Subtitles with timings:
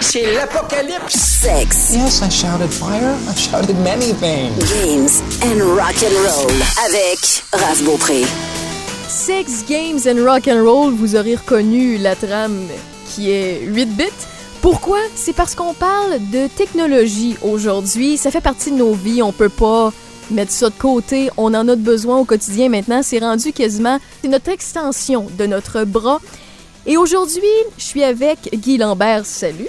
[0.00, 1.14] C'est l'apocalypse.
[1.14, 3.14] Sex, Yes, I shouted fire.
[3.28, 4.58] I shouted many things.
[4.82, 6.52] games and rock and roll
[6.86, 8.24] avec Raph Beaupré.
[9.08, 12.66] Sex, Games and Rock and Roll, vous aurez reconnu la trame
[13.08, 14.04] qui est 8 bits.
[14.60, 14.98] Pourquoi?
[15.14, 18.16] C'est parce qu'on parle de technologie aujourd'hui.
[18.16, 19.22] Ça fait partie de nos vies.
[19.22, 19.92] On peut pas
[20.30, 21.30] mettre ça de côté.
[21.36, 23.00] On en a besoin au quotidien maintenant.
[23.02, 26.20] C'est rendu quasiment c'est notre extension de notre bras.
[26.84, 27.42] Et aujourd'hui,
[27.78, 29.24] je suis avec Guy Lambert.
[29.24, 29.68] Salut.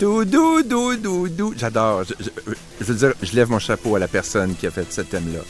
[0.00, 1.54] Doudou, doudou, doudou.
[1.56, 2.04] J'adore.
[2.04, 4.86] Je, je- je veux dire, je lève mon chapeau à la personne qui a fait
[4.92, 5.40] ce thème-là.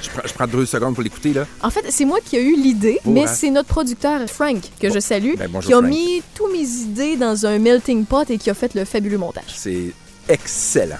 [0.00, 1.46] Je prends, je prends deux secondes pour l'écouter, là.
[1.62, 3.26] En fait, c'est moi qui ai eu l'idée, mais hein?
[3.32, 5.88] c'est notre producteur Frank, que je salue, Ben, bonjour, qui a Frank.
[5.90, 9.44] mis tous mes idées dans un melting pot et qui a fait le fabuleux montage.
[9.54, 9.92] C'est
[10.28, 10.96] excellent.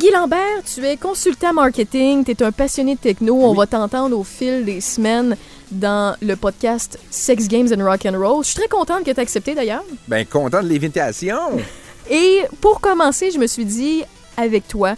[0.00, 3.36] Guy Lambert, tu es consultant marketing, tu es un passionné de techno.
[3.36, 5.36] On va t'entendre au fil des semaines
[5.70, 8.42] dans le podcast Sex Games and Rock and Roll.
[8.42, 9.84] Je suis très contente que tu aies accepté d'ailleurs.
[10.08, 11.38] Ben, content de l'invitation.
[12.10, 14.02] Et pour commencer, je me suis dit
[14.36, 14.94] avec toi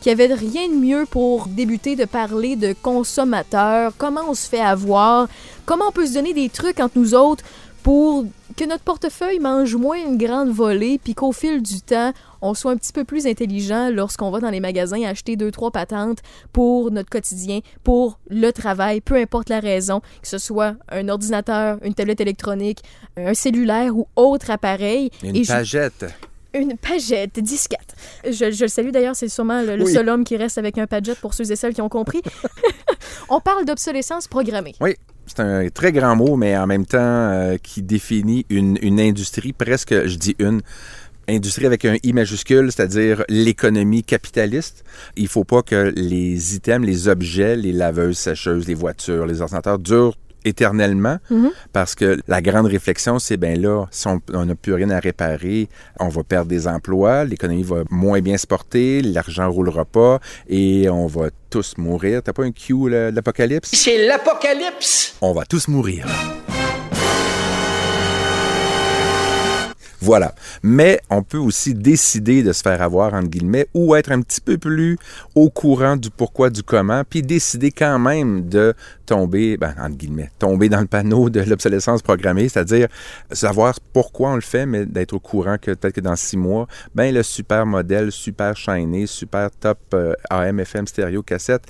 [0.00, 4.48] qu'il n'y avait rien de mieux pour débuter de parler de consommateurs, comment on se
[4.48, 5.26] fait avoir,
[5.66, 7.44] comment on peut se donner des trucs entre nous autres
[7.82, 8.24] pour
[8.56, 12.72] que notre portefeuille mange moins une grande volée, puis qu'au fil du temps, on soit
[12.72, 16.18] un petit peu plus intelligent lorsqu'on va dans les magasins acheter deux, trois patentes
[16.52, 21.78] pour notre quotidien, pour le travail, peu importe la raison, que ce soit un ordinateur,
[21.82, 22.80] une tablette électronique,
[23.16, 25.10] un cellulaire ou autre appareil.
[25.22, 26.06] Une Et je- pagette.
[26.54, 27.94] Une pagette disquette.
[28.24, 29.92] Je, je le salue d'ailleurs, c'est sûrement le, le Oui.
[29.92, 32.22] seul homme qui reste avec un pagette pour ceux et celles qui ont compris.
[33.28, 34.74] On parle d'obsolescence programmée.
[34.80, 34.94] Oui,
[35.26, 39.52] c'est un très grand mot, mais en même temps euh, qui définit une, une industrie,
[39.52, 40.62] presque, je dis une,
[41.28, 44.82] industrie avec un I majuscule, c'est-à-dire l'économie capitaliste.
[45.16, 49.78] Il faut pas que les items, les objets, les laveuses, sécheuses, les voitures, les ordinateurs
[49.78, 50.16] durent
[50.48, 51.50] éternellement Mhm.
[51.72, 55.68] parce que la grande réflexion c'est ben là si on n'a plus rien à réparer
[56.00, 60.88] on va perdre des emplois l'économie va moins bien se porter l'argent roulera pas et
[60.88, 63.70] on va tous mourir t'as pas un cue de l'apocalypse?
[63.72, 65.14] C'est l'apocalypse.
[65.20, 66.06] on va tous mourir.
[70.00, 70.34] Voilà.
[70.62, 74.40] Mais on peut aussi décider de se faire avoir, entre guillemets, ou être un petit
[74.40, 74.98] peu plus
[75.34, 78.74] au courant du pourquoi, du comment, puis décider quand même de
[79.06, 82.88] tomber, ben, entre guillemets, tomber dans le panneau de l'obsolescence programmée, c'est-à-dire
[83.32, 86.68] savoir pourquoi on le fait, mais d'être au courant que peut-être que dans six mois,
[86.94, 91.62] ben, le super modèle, super shiny, super top euh, AM, FM, stéréo, cassette,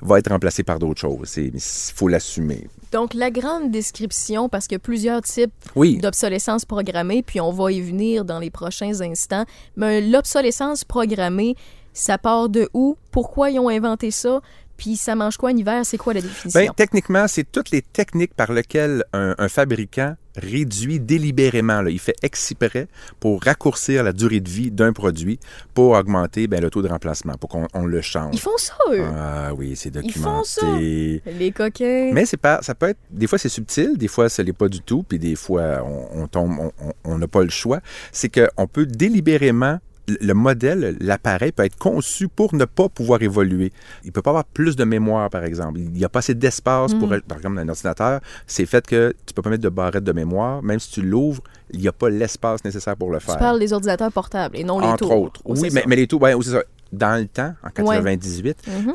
[0.00, 1.36] va être remplacé par d'autres choses.
[1.36, 2.66] Il faut l'assumer.
[2.92, 5.98] Donc, la grande description, parce qu'il y a plusieurs types Oui.
[5.98, 9.44] d'obsolescence programmée, puis on va y venir dans les prochains instants.
[9.76, 11.56] Mais l'obsolescence programmée,
[11.92, 12.96] ça part de où?
[13.10, 14.40] Pourquoi ils ont inventé ça?
[14.76, 15.84] Puis ça mange quoi en hiver?
[15.84, 16.60] C'est quoi la définition?
[16.60, 21.98] Ben, techniquement, c'est toutes les techniques par lesquelles un, un fabricant réduit délibérément, là, il
[21.98, 22.88] fait exprès
[23.20, 25.38] pour raccourcir la durée de vie d'un produit
[25.72, 28.34] pour augmenter ben, le taux de remplacement, pour qu'on on le change.
[28.34, 29.02] Ils font ça, eux!
[29.16, 30.60] Ah oui, c'est Ils font ça.
[30.60, 31.22] documenté.
[31.38, 32.10] Les coquins!
[32.12, 34.68] Mais c'est pas, ça peut être, des fois c'est subtil, des fois ce n'est pas
[34.68, 36.70] du tout, puis des fois on, on tombe,
[37.04, 37.80] on n'a pas le choix.
[38.12, 39.78] C'est qu'on peut délibérément
[40.08, 43.72] le- le modèle, l'appareil peut être conçu pour ne pas pouvoir évoluer.
[44.04, 45.80] Il peut pas avoir plus de mémoire, par exemple.
[45.80, 48.20] Il n'y a pas assez d'espace pour, par exemple, un ordinateur.
[48.46, 50.62] C'est fait que tu peux pas mettre de barrette de mémoire.
[50.62, 53.34] Même si tu l'ouvres, il n'y a pas l'espace nécessaire pour le faire.
[53.34, 55.20] Tu parles des ordinateurs portables et non les Entre tours.
[55.22, 55.40] autres.
[55.44, 56.62] Oh, Oui, mais, les tours, ouais, oui, c'est ça.
[56.92, 58.94] Dans le temps, en 98, Mhm.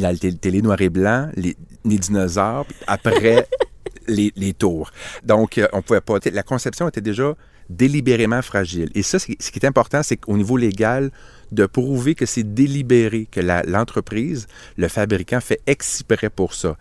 [0.00, 1.54] la té- télé noir et blanc, les,
[1.84, 3.46] les dinosaures, après
[4.08, 4.90] les, les tours.
[5.22, 6.14] Donc, euh, on pouvait pas.
[6.32, 7.34] La conception était déjà
[7.76, 8.90] délibérément fragile.
[8.94, 11.10] Et ça, ce qui est important, c'est qu'au niveau légal,
[11.50, 14.46] de prouver que c'est délibéré, que l'entreprise,
[14.76, 16.76] le fabricant fait exprès pour ça.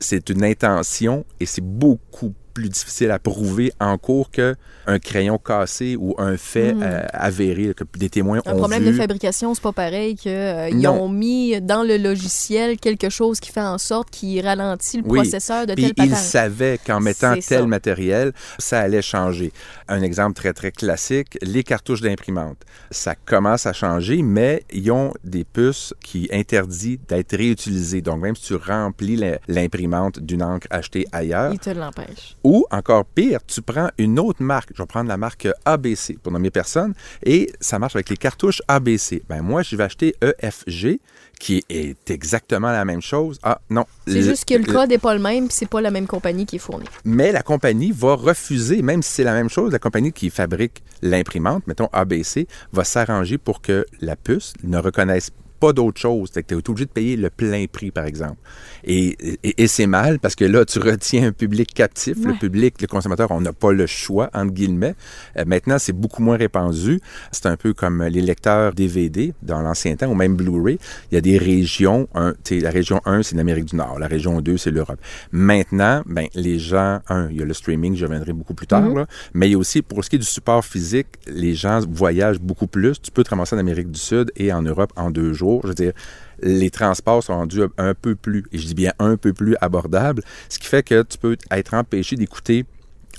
[0.00, 4.56] C'est une intention et c'est beaucoup plus difficile à prouver en cours que
[4.86, 8.48] un crayon cassé ou un fait euh, avéré que des témoins Hmm.
[8.48, 8.92] Un ont problème vu.
[8.92, 11.02] de fabrication, c'est pas pareil qu'ils Non.
[11.02, 15.18] ont mis dans le logiciel quelque chose qui fait en sorte qu'il ralentit le Oui.
[15.20, 16.24] processeur de Puis telle ils patente.
[16.24, 17.66] savaient qu'en mettant tel ça.
[17.66, 19.52] matériel, ça allait changer.
[19.88, 22.56] Un exemple très, très classique, les cartouches d'imprimante.
[22.90, 28.00] Ça commence à changer, mais ils ont des puces qui interdisent d'être réutilisées.
[28.00, 32.36] Donc, même si tu remplis l'imprimante d'une encre achetée ailleurs, Il te l'empêche.
[32.46, 34.68] Ou encore pire, tu prends une autre marque.
[34.72, 36.94] Je vais prendre la marque ABC pour nommer personne.
[37.24, 39.24] Et ça marche avec les cartouches ABC.
[39.28, 41.00] Ben moi, je vais acheter EFG,
[41.40, 43.40] qui est exactement la même chose.
[43.42, 43.84] Ah non.
[44.06, 46.06] C'est juste que le le- code n'est pas le même, puis c'est pas la même
[46.06, 46.86] compagnie qui est fournie.
[47.04, 50.84] mais la compagnie va refuser, même si c'est la même chose, la compagnie qui fabrique
[51.02, 56.30] l'imprimante, mettons ABC, va s'arranger pour que la puce ne reconnaisse pas d'autre chose.
[56.30, 58.36] Tu es obligé de payer le plein prix, par exemple.
[58.84, 62.16] Et, et, et c'est mal parce que là, tu retiens un public captif.
[62.24, 64.94] Le public, le consommateur, on n'a pas le choix, entre guillemets.
[65.36, 67.00] Euh, maintenant, c'est beaucoup moins répandu.
[67.32, 70.78] C'est un peu comme les lecteurs DVD dans l'ancien temps, ou même Blu-ray.
[71.10, 72.08] Il y a des régions.
[72.14, 73.98] Un, la région 1, c'est l'Amérique du Nord.
[73.98, 74.98] La région 2, c'est l'Europe.
[75.32, 78.88] Maintenant, ben, les gens, un, il y a le streaming, je reviendrai beaucoup plus tard,
[78.88, 81.80] là, mais il y a aussi, pour ce qui est du support physique, les gens
[81.88, 83.00] voyagent beaucoup plus.
[83.00, 85.45] Tu peux te ramasser en Amérique du Sud et en Europe en deux jours.
[85.62, 85.92] Je veux dire,
[86.40, 90.22] les transports sont rendus un peu plus, et je dis bien un peu plus abordables,
[90.48, 92.66] ce qui fait que tu peux être empêché d'écouter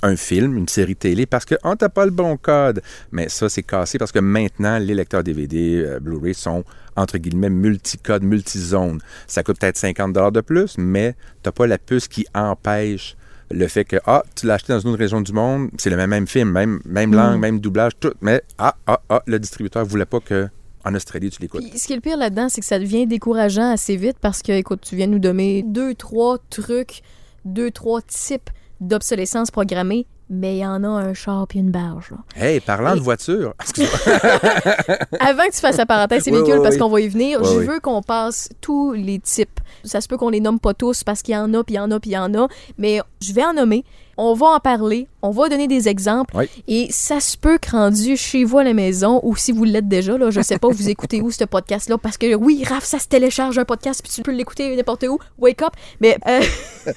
[0.02, 2.82] un film, une série télé, parce que oh, t'as pas le bon code.
[3.10, 6.64] Mais ça, c'est cassé parce que maintenant, les lecteurs DVD, euh, Blu-ray sont,
[6.96, 9.00] entre guillemets, multicode, multizone.
[9.26, 13.16] Ça coûte peut-être 50 de plus, mais t'as pas la puce qui empêche
[13.50, 15.96] le fait que, ah, tu l'as acheté dans une autre région du monde, c'est le
[15.96, 19.86] même, même film, même, même langue, même doublage, tout, mais ah, ah, ah, le distributeur
[19.86, 20.48] voulait pas que
[20.88, 21.62] en Australie, tu l'écoutes.
[21.76, 24.52] Ce qui est le pire là-dedans, c'est que ça devient décourageant assez vite parce que,
[24.52, 27.02] écoute, tu viens de nous donner deux, trois trucs,
[27.44, 28.50] deux, trois types
[28.80, 32.10] d'obsolescence programmée, mais il y en a un char puis une barge.
[32.10, 32.18] là.
[32.36, 33.54] Hey, parlant de voiture.
[35.20, 36.80] Avant que tu fasses la parenthèse, ces Oui, véhicules, oui, parce oui.
[36.80, 39.60] qu'on va y venir, je veux qu'on passe tous les types.
[39.84, 41.78] Ça se peut qu'on les nomme pas tous parce qu'il y en a, puis il
[41.78, 43.84] y en a, puis il y en a, mais je vais en nommer.
[44.20, 46.46] On va en parler, on va donner des exemples, Oui.
[46.66, 49.86] et ça se peut que rendu chez vous à la maison, ou si vous l'êtes
[49.88, 52.98] déjà, là, je sais pas, vous écoutez où ce podcast-là, parce que oui, Raph, ça
[52.98, 56.18] se télécharge un podcast, puis tu peux l'écouter n'importe où, wake up, mais...
[56.26, 56.40] euh,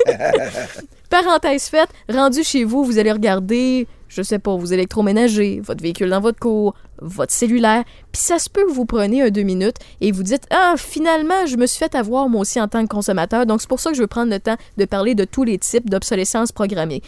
[1.09, 6.09] Parenthèse faite, rendu chez vous, vous allez regarder, je sais pas, vos électroménagers, votre véhicule
[6.09, 9.77] dans votre cour, votre cellulaire, puis ça se peut que vous preniez un deux minutes
[10.01, 12.89] et vous dites Ah, finalement, je me suis fait avoir moi aussi en tant que
[12.89, 15.45] consommateur, donc c'est pour ça que je veux prendre le temps de parler de tous
[15.45, 17.01] les types d'obsolescence programmée.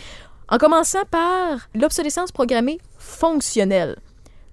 [0.48, 3.98] En commençant par l'obsolescence programmée fonctionnelle.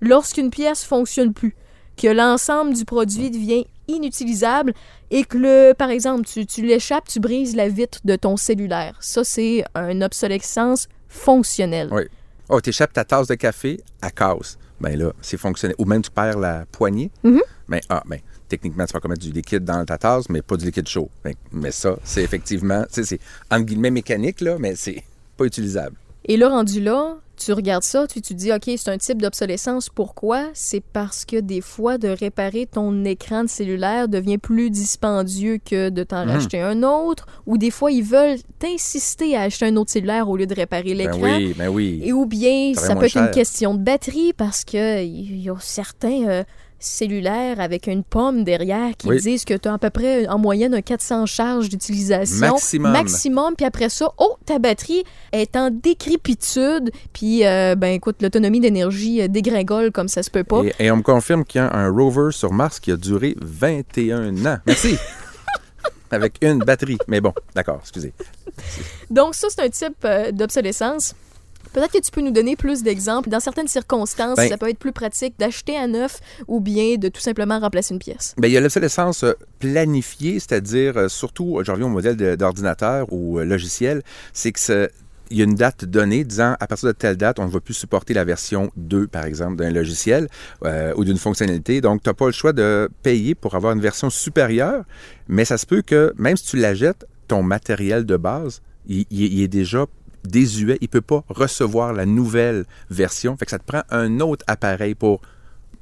[0.01, 1.55] Lorsqu'une pièce fonctionne plus,
[1.97, 4.73] que l'ensemble du produit devient inutilisable
[5.11, 8.97] et que, le, par exemple, tu, tu l'échappes, tu brises la vitre de ton cellulaire.
[9.01, 11.89] Ça, c'est une obsolescence fonctionnelle.
[11.93, 12.05] Oui.
[12.53, 14.59] Oh, t'échappes ta tasse de café à casse.
[14.81, 15.77] Ben là, c'est fonctionnel.
[15.79, 17.13] Ou même tu perds la poignée.
[17.23, 17.41] Mhm.
[17.69, 18.19] Ben, ah, ben,
[18.49, 21.09] techniquement, tu vas mettre du liquide dans ta tasse, mais pas du liquide chaud.
[21.23, 23.21] Ben, mais ça, c'est effectivement, c'est
[23.53, 25.05] entre guillemets mécanique, là, mais c'est
[25.37, 25.95] pas utilisable.
[26.25, 29.89] Et là, rendu là, tu regardes ça, tu tu dis, OK, c'est un type d'obsolescence.
[29.89, 30.49] Pourquoi?
[30.55, 35.89] C'est parce que des fois, de réparer ton écran de cellulaire devient plus dispendieux que
[35.89, 36.31] de t'en Mhm.
[36.33, 37.27] racheter un autre.
[37.47, 40.95] Ou des fois, ils veulent t'insister à acheter un autre cellulaire au lieu de réparer
[40.95, 41.19] l'écran.
[41.21, 42.01] Ben oui, ben oui.
[42.05, 45.57] Et ou bien, Ça peut être une question de batterie parce que il y a
[45.61, 46.45] certains euh,
[46.81, 49.21] cellulaires avec une pomme derrière qui Oui.
[49.21, 52.39] disent que tu as à peu près en moyenne un 400 charges d'utilisation.
[52.53, 52.93] Maximum.
[52.93, 53.55] Maximum.
[53.57, 56.91] Puis après ça, oh, ta batterie est en décrépitude.
[57.13, 60.63] Puis, euh, ben écoute, l'autonomie d'énergie euh, dégringole comme ça se peut pas.
[60.79, 63.37] Et, et on me confirme qu'il y a un rover sur Mars qui a duré
[63.41, 64.59] 21 ans.
[64.67, 64.97] Merci.
[66.11, 66.99] Avec une batterie.
[67.07, 68.13] Mais bon, d'accord, excusez.
[69.11, 71.15] Donc ça, c'est un type euh, d'obsolescence.
[71.73, 73.29] Peut-être que tu peux nous donner plus d'exemples.
[73.29, 76.19] Dans certaines circonstances, Ben- ça peut être plus pratique d'acheter à neuf
[76.49, 78.35] ou bien de tout simplement remplacer une pièce.
[78.39, 83.07] Bien, il y a l'obsolescence euh, planifiée, c'est-à-dire, euh, surtout, je reviens au modèle d'ordinateur
[83.13, 84.03] ou euh, logiciel,
[84.33, 84.89] c'est que
[85.33, 87.61] il y a une date donnée disant à partir de telle date, on ne va
[87.61, 90.27] plus supporter la version 2, par exemple, d'un logiciel
[90.65, 91.81] euh, ou d'une fonctionnalité.
[91.81, 94.83] Donc, tu n'as pas le choix de payer pour avoir une version supérieure,
[95.29, 99.05] mais ça se peut que, même si tu la jettes, ton matériel de base, il,
[99.13, 99.87] il- il est déjà
[100.25, 100.79] désuet.
[100.81, 103.37] Il ne peut pas recevoir la nouvelle version.
[103.37, 105.21] Fait que ça te prend un autre appareil pour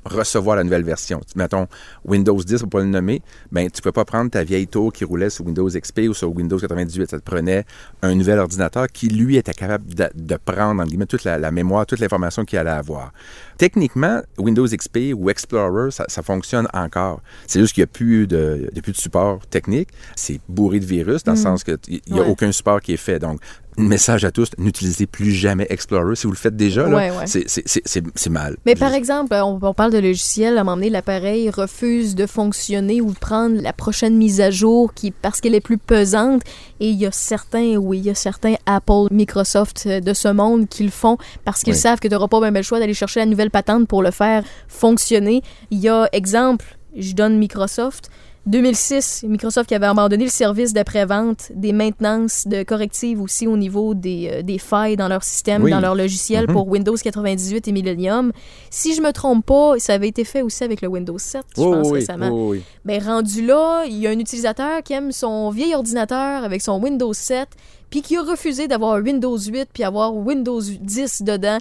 [0.05, 1.21] recevoir la nouvelle version.
[1.37, 1.67] Mettons
[2.05, 3.21] Windows 10, pour pas le nommer,
[3.53, 6.35] ben tu peux pas prendre ta vieille tour qui roulait sur Windows XP ou sur
[6.35, 7.11] Windows 98.
[7.11, 7.67] Ça te prenait
[8.01, 11.51] un nouvel ordinateur qui, lui, était capable de, de prendre, en guillemets, toute la, la
[11.51, 13.13] mémoire, toute l'information qu'il allait avoir.
[13.59, 17.21] Techniquement, Windows XP ou Explorer, ça, ça fonctionne encore.
[17.47, 19.89] C'est juste qu'il n'y a plus de, il y a plus de support technique.
[20.17, 21.77] C'est bourré de virus, dans le sens qu'il
[22.09, 22.29] n'y a Ouais.
[22.31, 23.19] aucun support qui est fait.
[23.19, 23.41] Donc,
[23.79, 26.17] message à tous, n'utilisez plus jamais Explorer.
[26.17, 27.27] Si vous le faites déjà, Ouais, ouais.
[27.27, 28.57] c'est- mal.
[28.67, 32.27] Mais par exemple, on, on parle de logiciel, à un moment donné, l'appareil refuse de
[32.27, 36.43] fonctionner ou de prendre la prochaine mise à jour qui, parce qu'elle est plus pesante.
[36.81, 40.29] Et il y a certains, oui, il y a certains Apple, Microsoft euh, de ce
[40.29, 41.79] monde qui le font parce qu'ils Oui.
[41.79, 44.11] savent que tu n'auras pas même le choix d'aller chercher la nouvelle patente pour le
[44.11, 45.43] faire fonctionner.
[45.71, 46.65] Il y a, exemple,
[46.97, 48.11] je donne Microsoft.
[48.49, 53.93] 2006, Microsoft qui avait abandonné le service d'après-vente, des maintenances de correctives aussi au niveau
[53.93, 55.71] des, euh, des failles dans leur système, Oui.
[55.71, 56.55] dans leur logiciel Mhm.
[56.55, 58.33] pour Windows 98 et Millennium.
[58.71, 61.63] Si je me trompe pas, ça avait été fait aussi avec le Windows 7, je
[61.63, 62.31] Oh, pense oui, récemment.
[62.33, 62.63] oh, oui.
[62.87, 66.81] Mais rendu là, il y a un utilisateur qui aime son vieil ordinateur avec son
[66.83, 67.49] Windows 7,
[67.91, 71.59] puis qui a refusé d'avoir Windows 8 puis avoir Windows 10 dedans.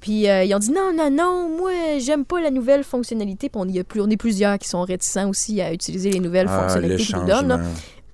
[0.00, 3.48] Puis euh, ils ont dit non, non, non, moi, j'aime pas la nouvelle fonctionnalité.
[3.48, 6.20] Puis on, y a plus, on est plusieurs qui sont réticents aussi à utiliser les
[6.20, 7.48] nouvelles Ah, fonctionnalités qu'ils nous donnent.
[7.48, 7.60] là.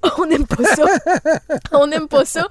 [0.18, 0.84] On n'aime pas ça.
[1.72, 2.48] on n'aime pas ça.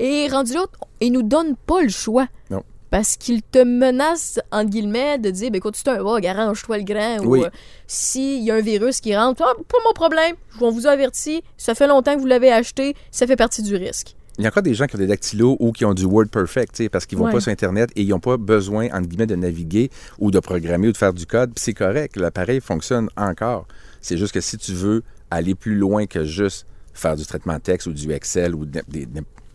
[0.00, 0.64] Et rendu là,
[1.02, 2.26] ils nous donnent pas le choix.
[2.48, 2.62] Non.
[2.90, 6.84] Parce qu'ils te menacent, entre guillemets, de dire ben, écoute, c'est un bug, arrange-toi le
[6.84, 7.18] grand.
[7.24, 7.40] Oui.
[7.40, 7.50] Ou euh,
[7.86, 11.42] s'il y a un virus qui rentre, ah, pas mon problème, on vous a averti,
[11.58, 14.16] ça fait longtemps que vous l'avez acheté, ça fait partie du risque.
[14.38, 16.72] Il y a encore des gens qui ont des dactylos ou qui ont du WordPerfect,
[16.74, 17.32] tu sais, parce qu'ils vont Ouais.
[17.32, 20.88] pas sur Internet et ils n'ont pas besoin, entre guillemets, de naviguer ou de programmer
[20.88, 21.50] ou de faire du code.
[21.54, 23.66] Puis c'est correct, l'appareil fonctionne encore.
[24.00, 27.60] C'est juste que si tu veux aller plus loin que juste faire du traitement de
[27.60, 28.66] texte ou du Excel ou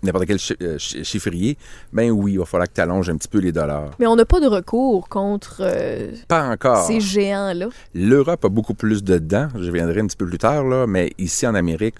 [0.02, 1.58] n'importe quel chi- euh, chi- chiffrier,
[1.92, 3.92] ben oui, il va falloir que tu allonges un petit peu les dollars.
[4.00, 6.86] Mais on n'a pas de recours contre euh, Pas encore.
[6.88, 7.68] ces géants-là.
[7.94, 9.50] L'Europe a beaucoup plus de dents.
[9.60, 11.96] Je viendrai un petit peu plus tard, là, mais ici en Amérique,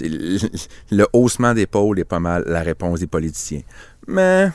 [0.00, 3.62] le, haussement d'épaule est pas mal la réponse des politiciens.
[4.06, 4.50] Mais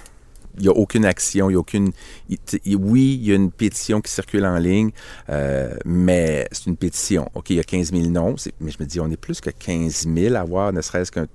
[0.58, 1.92] il n'y a aucune action, il y a aucune.
[2.30, 4.92] oui, il y a une pétition qui circule en ligne,
[5.30, 7.30] euh, mais c'est une pétition.
[7.36, 9.50] OK, il y a 15 000 noms, mais je me dis, on est plus que
[9.50, 11.28] 15 000 à avoir ne serait-ce qu'un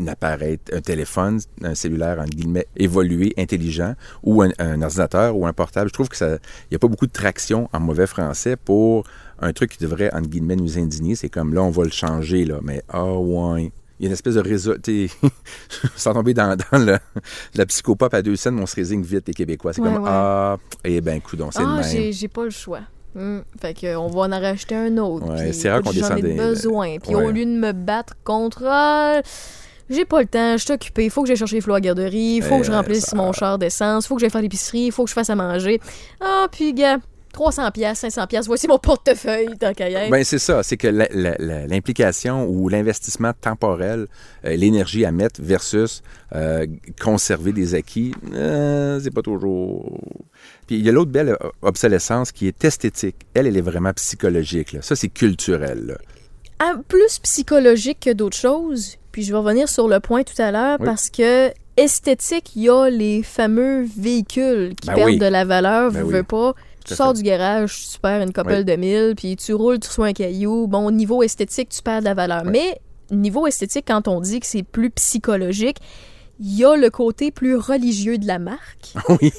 [0.00, 5.52] un appareil, un téléphone, un cellulaire, en guillemets, évolué, intelligent, ou un, ordinateur ou un
[5.52, 5.88] portable.
[5.88, 6.38] Je trouve que
[6.70, 9.04] n'y a pas beaucoup de traction en mauvais français pour
[9.40, 11.14] un truc qui devrait, entre guillemets, nous indigner.
[11.14, 12.58] C'est comme là, on va le changer, là.
[12.62, 13.72] Mais, ah, ouais.
[13.98, 14.74] Il y a une espèce de réseau.
[15.96, 16.98] Sans tomber dans, dans le-
[17.54, 19.72] la psychopop à deux scènes, on se résigne vite, les Québécois.
[19.72, 20.10] C'est Ouais, comme, ouais.
[20.10, 22.12] ah, eh ben, coudon, c'est Ah, le j'ai même.
[22.12, 22.80] j'ai pas le choix.
[23.14, 23.40] Hmm.
[23.60, 25.26] Fait que, on va en racheter un autre.
[25.28, 26.96] Ouais, c'est rare qu'on J'en ai descende des- besoin.
[26.98, 28.62] Puis au lieu de me battre contre.
[28.66, 29.20] ah,
[29.90, 31.80] j'ai pas le temps, je suis occupé, il faut que j'aille chercher les flots à
[31.80, 34.30] garderie, il faut que je Euh, remplisse ça- mon char d'essence, il faut que j'aille
[34.30, 35.80] faire l'épicerie, il faut que je fasse à manger.
[36.20, 36.98] Ah, puis gars,
[37.32, 39.72] 300 pièces, 500 pièces, voici mon portefeuille, tant.
[40.10, 44.06] Ben, c'est ça, c'est que l'implication ou l'investissement temporel,
[44.44, 46.02] euh, l'énergie à mettre versus
[46.34, 46.66] euh,
[47.00, 50.00] conserver des acquis, euh, c'est pas toujours.
[50.66, 53.16] Puis il y a l'autre belle euh, obsolescence qui est esthétique.
[53.34, 54.72] Elle, elle est vraiment psychologique.
[54.72, 54.82] là.
[54.82, 55.86] Ça, c'est culturel.
[55.86, 55.94] là.
[56.58, 58.96] Ah, plus psychologique que d'autres choses.
[59.12, 60.86] Puis je vais revenir sur le point tout à l'heure Oui.
[60.86, 65.18] parce que esthétique, il y a les fameux véhicules qui Ben perdent oui.
[65.18, 66.12] de la valeur, Ben veux, oui.
[66.14, 66.54] veux pas.
[66.90, 68.64] Tu sors du garage, tu perds une couple Oui.
[68.64, 70.66] de mille, puis tu roules, tu reçois un caillou.
[70.66, 72.42] Bon, au niveau esthétique, tu perds de la valeur.
[72.44, 72.50] Oui.
[72.52, 72.80] Mais
[73.16, 75.78] niveau esthétique, quand on dit que c'est plus psychologique,
[76.42, 78.94] il y a le côté plus religieux de la marque.
[79.20, 79.30] Oui.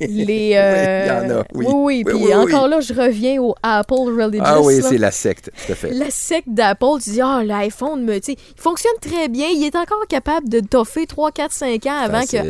[0.00, 1.66] Les, euh, il y en a, oui.
[1.66, 2.04] Oui, oui.
[2.04, 4.42] Oui, Puis encore là, je reviens au Apple Religious.
[4.44, 5.92] Ah oui, c'est la secte, tout à fait.
[5.92, 9.46] La secte d'Apple, tu dis, ah, l'iPhone, me- il fonctionne très bien.
[9.48, 12.42] Il est encore capable de toffer 3, 4, 5 ans avant Facile.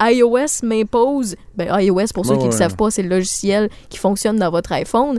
[0.00, 1.36] que iOS m'impose.
[1.58, 4.72] Ben, iOS, pour ceux qui ne savent pas, c'est le logiciel qui fonctionne dans votre
[4.72, 5.18] iPhone.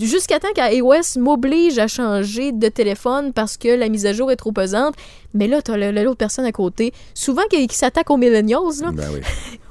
[0.00, 4.36] Jusqu'à temps qu'iOS m'oblige à changer de téléphone parce que la mise à jour est
[4.36, 4.94] trop pesante.
[5.34, 6.92] Mais là, le- le- l'autre personne à côté.
[7.14, 8.90] Souvent, qui, qui s'attaque aux millennials, là.
[8.92, 9.20] Ben oui.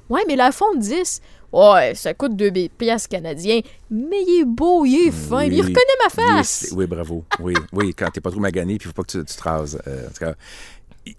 [0.10, 1.22] Ouais, mais l'iPhone 10,
[1.54, 3.62] ouais, ça coûte 2 piastres canadiens.
[3.90, 6.72] Mais il est beau, il est fin, il reconnaît ma face.
[6.76, 7.24] Oui, bravo.
[7.40, 9.42] Oui, oui, quand t'es pas trop magané, puis il faut pas que tu, tu te
[9.42, 9.82] rases.
[9.88, 10.08] euh,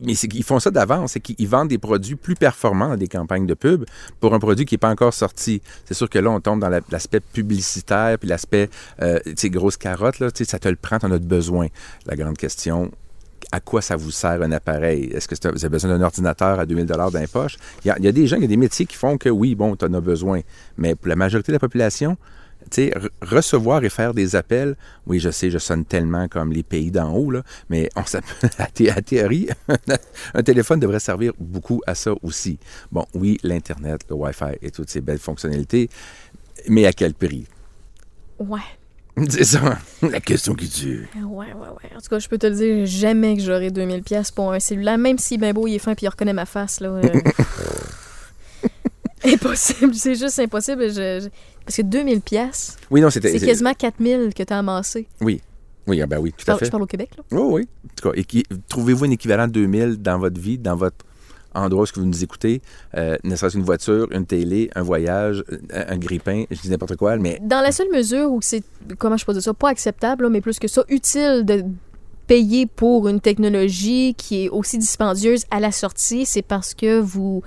[0.00, 3.09] mais c'est qu'ils font ça d'avance, c'est qu'ils vendent des produits plus performants dans des
[3.09, 3.85] campagnes de pub
[4.21, 5.61] pour un produit qui n'est pas encore sorti.
[5.85, 8.71] C'est sûr que là, on tombe dans la- l'aspect publicitaire, puis l'aspect,
[9.03, 11.69] euh, tu sais, grosse carotte, là, ça te le prend, t'en as besoin.
[12.07, 12.91] La grande question,
[13.53, 15.11] à quoi ça vous sert un appareil?
[15.12, 17.57] Est-ce que vous avez besoin d'un ordinateur à 2000 dans les poches?
[17.85, 19.76] Il y a des gens, il y a des métiers qui font que oui, bon,
[19.76, 20.41] tu en as besoin.
[20.79, 22.17] Mais pour la majorité de la population,
[22.71, 26.52] tu sais, re- recevoir et faire des appels, oui, je sais, je sonne tellement comme
[26.52, 28.00] les pays d'en haut, là, mais on
[28.59, 29.49] à, thé- à théorie,
[30.35, 32.59] un téléphone devrait servir beaucoup à ça aussi.
[32.92, 35.88] Bon, oui, l'Internet, le Wi-Fi et toutes ces belles fonctionnalités,
[36.68, 37.47] mais à quel prix?
[38.38, 38.61] Ouais.
[39.30, 41.09] C'est ça, la question qui tue.
[41.16, 41.90] Ouais, ouais, ouais.
[41.97, 44.59] En tout cas, je peux te le dire, jamais que j'aurai 2000 pièces pour un
[44.59, 46.88] cellulaire, même si ben beau, il est fin puis il reconnaît ma face, là.
[46.88, 47.02] euh.
[49.25, 50.88] impossible, c'est juste impossible.
[50.88, 51.28] je- je-
[51.64, 53.38] Parce que 2000 pièces, Oui, non, c'était...
[53.38, 55.06] c'est quasiment 4000 que t'as amassé.
[55.21, 55.40] Oui,
[55.87, 56.64] oui, ah ben oui, tout Je à parle, fait.
[56.66, 57.25] je parle au Québec, là.
[57.30, 57.68] Oui, oui.
[57.85, 61.04] En tout cas, équi- trouvez-vous un équivalent de 2000 dans votre vie, dans votre
[61.54, 62.61] endroit où est-ce que vous nous écoutez,
[62.97, 66.97] euh, ne serait-ce une voiture, une télé, un voyage, un, un grippin, je dis n'importe
[66.97, 68.62] quoi, mais Dans la seule mesure où c'est,
[68.99, 71.64] comment je peux dire ça, pas acceptable, là, mais plus que ça, utile de
[72.26, 77.42] payer pour une technologie qui est aussi dispendieuse à la sortie, c'est parce que vous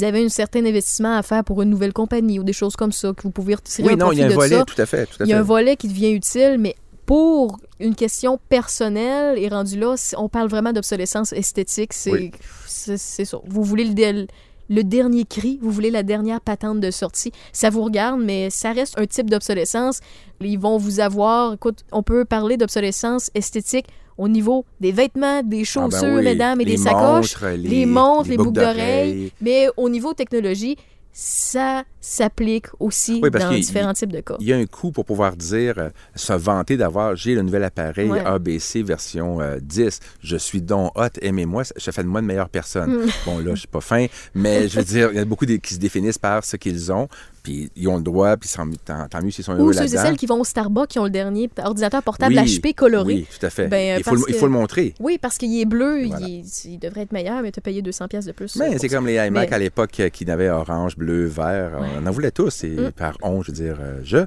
[0.00, 3.12] avez un certain investissement à faire pour une nouvelle compagnie ou des choses comme ça,
[3.14, 4.64] que vous pouvez retirer oui, un non, il y a un de volet, ça.
[4.64, 5.40] tout à fait, tout à Il y a fait.
[5.40, 10.48] un volet qui devient utile, mais pour une question personnelle et rendu là, on parle
[10.48, 11.92] vraiment d'obsolescence esthétique.
[11.92, 12.30] C'est Oui.
[12.66, 13.38] c'est c'est ça.
[13.46, 14.26] Vous voulez le,
[14.70, 17.32] le dernier cri, vous voulez la dernière patente de sortie.
[17.52, 20.00] Ça vous regarde, mais ça reste un type d'obsolescence.
[20.40, 21.54] Ils vont vous avoir.
[21.54, 23.86] Écoute, on peut parler d'obsolescence esthétique
[24.18, 26.22] au niveau des vêtements, des Ah ben chaussures, oui.
[26.24, 29.32] mesdames, et des sacoches, montres, les- les montres, les les boucles d'oreilles.
[29.40, 30.76] Mais au niveau technologie,
[31.12, 34.34] ça s'applique aussi Oui, dans différents types de cas.
[34.40, 37.64] Il y a un coup pour pouvoir dire, euh, se vanter d'avoir, j'ai le nouvel
[37.64, 38.20] appareil Ouais.
[38.24, 42.48] ABC version euh, 10, je suis donc hot, aimez-moi, ça fait de moi une meilleure
[42.48, 42.90] personne.
[43.04, 43.06] Hmm.
[43.24, 45.56] Bon, là, je suis pas fin, mais je veux dire, il y a beaucoup de-
[45.56, 47.08] qui se définissent par ce qu'ils ont,
[47.44, 48.48] puis ils ont le droit, puis
[48.84, 50.98] tant, tant- mieux s'ils sont Ou heureux ceux et celles qui vont au Starbucks qui
[50.98, 53.14] ont le dernier ordinateur portable Oui, HP coloré.
[53.14, 53.68] Oui, tout à fait.
[53.68, 54.94] Ben, il, faut le, parce il que- faut le montrer.
[55.00, 56.26] Oui, parce qu'il est bleu, Voilà.
[56.26, 58.56] il, est- il devrait être meilleur, mais tu as payé 200 pièces de plus.
[58.56, 61.78] Mais pour c'est comme les iMac Mais- à l'époque euh, qui n'avaient orange, bleu, vert.
[61.80, 61.91] Ouais.
[62.00, 62.92] On en voulait tous, et Mm.
[62.92, 64.18] par on, je veux dire euh, je.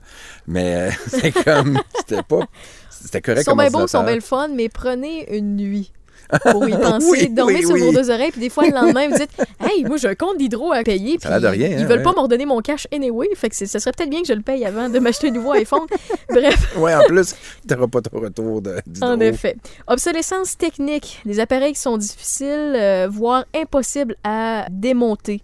[0.48, 2.42] Mais euh, c'est comme, c'était pas,
[2.90, 5.56] c'était Ils correct sont comme bien beaux, ils sont bien le fun, mais prenez une
[5.56, 5.92] nuit
[6.52, 7.06] pour y penser.
[7.12, 7.82] Oui, Dormez oui, sur oui.
[7.82, 9.30] vos deux oreilles, puis des fois, le lendemain, vous dites
[9.60, 11.20] Hey, moi, j'ai un compte d'hydro à payer.
[11.20, 12.04] Puis de rien, Ils hein, veulent ouais.
[12.04, 13.28] pas m'en donner mon cash anyway.
[13.36, 15.52] Fait que ce serait peut-être bien que je le paye avant de m'acheter un nouveau
[15.52, 15.82] iPhone.
[16.30, 17.36] Bref, Ouais, en plus,
[17.68, 19.08] tu n'auras pas ton retour de, d'hydro.
[19.10, 19.56] en effet.
[19.86, 21.22] Obsolescence technique.
[21.26, 25.44] Des appareils qui sont difficiles, euh, voire impossibles à démonter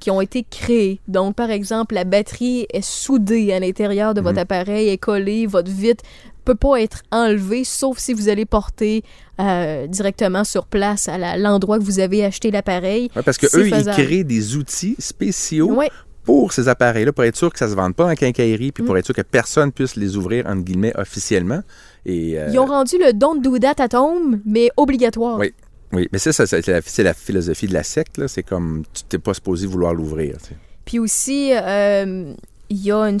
[0.00, 1.00] qui ont été créés.
[1.08, 4.42] Donc, par exemple, la batterie est soudée à l'intérieur de votre Mhm.
[4.42, 6.04] appareil, est collée, votre vitre
[6.44, 9.02] peut pas être enlevée, sauf si vous allez porter
[9.40, 13.10] euh, directement sur place à l'endroit que vous avez acheté l'appareil.
[13.14, 15.90] Ouais, parce que eux, ils créent des outils spéciaux Ouais,
[16.24, 18.94] pour ces appareils-là, pour être sûr que ça se vende pas en quincaillerie, puis pour
[18.94, 18.98] Mm.
[18.98, 21.60] être sûr que personne puisse les ouvrir, entre guillemets, officiellement.
[22.06, 25.38] Et, euh, ils ont rendu le don't do that at home, mais obligatoire.
[25.38, 25.52] Oui.
[25.92, 28.26] Oui, mais ça, ça, c'est la, philosophie de la secte.
[28.26, 30.36] C'est comme, tu t'es pas supposé vouloir l'ouvrir.
[30.84, 32.32] Puis aussi, euh,
[32.70, 33.18] y a une,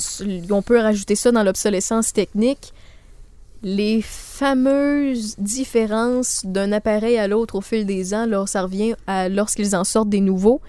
[0.50, 2.72] on peut rajouter ça dans l'obsolescence technique.
[3.62, 9.28] Les fameuses différences d'un appareil à l'autre au fil des ans, lors, ça revient à
[9.28, 10.60] lorsqu'ils en sortent des nouveaux.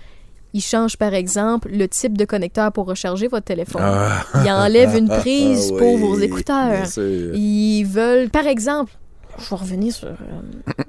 [0.54, 3.84] Ils changent par exemple le type de connecteur pour recharger votre téléphone.
[3.86, 4.26] Ah.
[4.44, 6.88] Ils enlèvent une prise Ah pour oui, vos écouteurs.
[6.98, 8.92] Ils veulent, par exemple,
[9.38, 10.84] je vais revenir sur euh,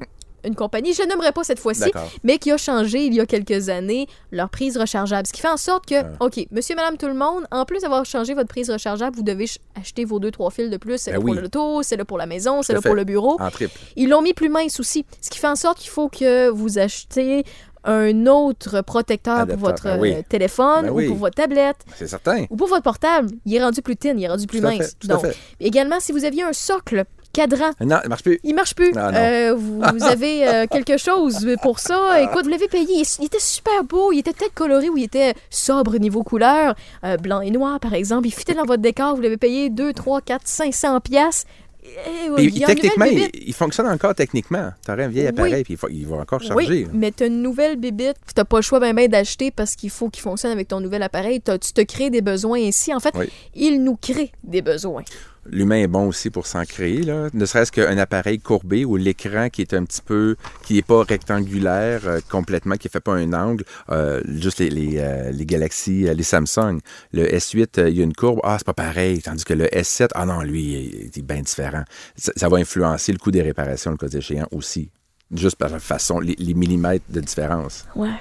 [0.44, 1.90] une compagnie, je n'aimerais pas cette fois-ci,
[2.24, 5.26] mais qui a changé il y a quelques années leur prise rechargeable.
[5.26, 6.06] Ce qui fait en sorte que, Ah.
[6.20, 9.46] OK, monsieur, madame, tout le monde, en plus d'avoir changé votre prise rechargeable, vous devez
[9.46, 10.98] ch- acheter vos deux, trois fils de plus.
[10.98, 11.40] C'est Ben là pour oui.
[11.40, 12.88] l'auto, c'est là pour la maison, c'est là fait.
[12.88, 13.36] pour le bureau.
[13.40, 13.78] En triple.
[13.96, 15.04] Ils l'ont mis plus mince aussi.
[15.20, 17.44] Ce qui fait en sorte qu'il faut que vous achetiez
[17.84, 20.12] un autre protecteur Adapteur, pour votre ben oui.
[20.12, 22.44] euh, téléphone Ben ou pour votre tablette C'est certain.
[22.50, 23.30] ou pour votre portable.
[23.46, 24.78] Il est rendu plus thin, il est rendu plus Tout mince.
[24.78, 25.26] fait, tout à Donc,
[25.60, 28.40] également, si vous aviez un socle cadran Non, il marche plus.
[28.42, 28.92] il marche plus.
[28.96, 29.18] Ah, non.
[29.18, 32.20] Euh, vous, vous avez euh, quelque chose pour ça.
[32.22, 33.02] Écoute, vous l'avez payé.
[33.18, 34.12] Il, était super beau.
[34.12, 36.74] Il était peut-être coloré ou il était sobre niveau couleur.
[37.04, 38.26] Euh, blanc et noir, par exemple.
[38.26, 39.14] Il fitait dans votre décor.
[39.16, 41.46] Vous l'avez payé 2, 3, 4, 500 piastres.
[41.82, 43.06] Et, il techniquement,
[43.54, 44.70] fonctionne encore techniquement.
[44.84, 45.28] Tu aurais un vieil Oui.
[45.30, 46.54] appareil, puis il, faut- il va encore charger.
[46.84, 49.76] Oui, mais t'as une nouvelle bébite, puis t'as pas le choix ben ben d'acheter parce
[49.76, 51.40] qu'il faut qu'il fonctionne avec ton nouvel appareil.
[51.40, 52.92] Tu te crées des besoins ainsi.
[52.94, 53.30] En fait, Oui.
[53.54, 55.04] il nous crée des besoins.
[55.52, 57.28] L'humain est bon aussi pour s'en créer, là.
[57.32, 61.02] ne serait-ce qu'un appareil courbé ou l'écran qui est un petit peu, qui n'est pas
[61.02, 65.46] rectangulaire euh, complètement, qui ne fait pas un angle, euh, juste les, les, euh, les
[65.54, 66.80] euh, les Samsung.
[67.12, 69.66] Le S8, euh, il y a une courbe, ah, c'est pas pareil, tandis que le
[69.66, 71.84] S7, ah non, lui, il est bien différent.
[72.16, 74.90] Ça, ça va influencer le coût des réparations, le cas échéant aussi,
[75.32, 77.86] juste par la façon, les, les millimètres de différence.
[77.96, 78.14] Ouais.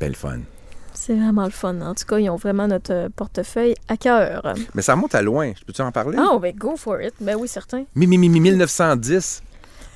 [0.00, 0.40] Belle fun.
[1.00, 1.80] C'est vraiment le fun.
[1.80, 4.52] En tout cas, ils ont vraiment notre euh, portefeuille à cœur.
[4.74, 6.18] Mais ça remonte à loin, je peux-tu en parler?
[6.20, 7.14] Oh, ben go for it.
[7.20, 7.84] Ben oui, certain.
[7.94, 9.42] Mi- mi- mi- mi- 1910,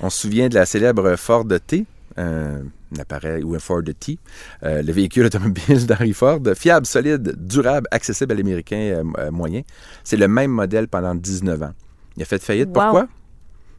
[0.00, 1.86] on se souvient de la célèbre Ford T,
[2.16, 2.60] un
[3.00, 4.18] appareil ou un Ford T,
[4.62, 9.62] euh, le véhicule automobile d'Henry Ford, fiable, solide, durable, accessible à l'américain euh, euh, moyen.
[10.04, 11.72] C'est le même modèle pendant 19 ans.
[12.16, 12.68] Il a fait faillite.
[12.68, 12.74] Wow.
[12.74, 13.08] Pourquoi?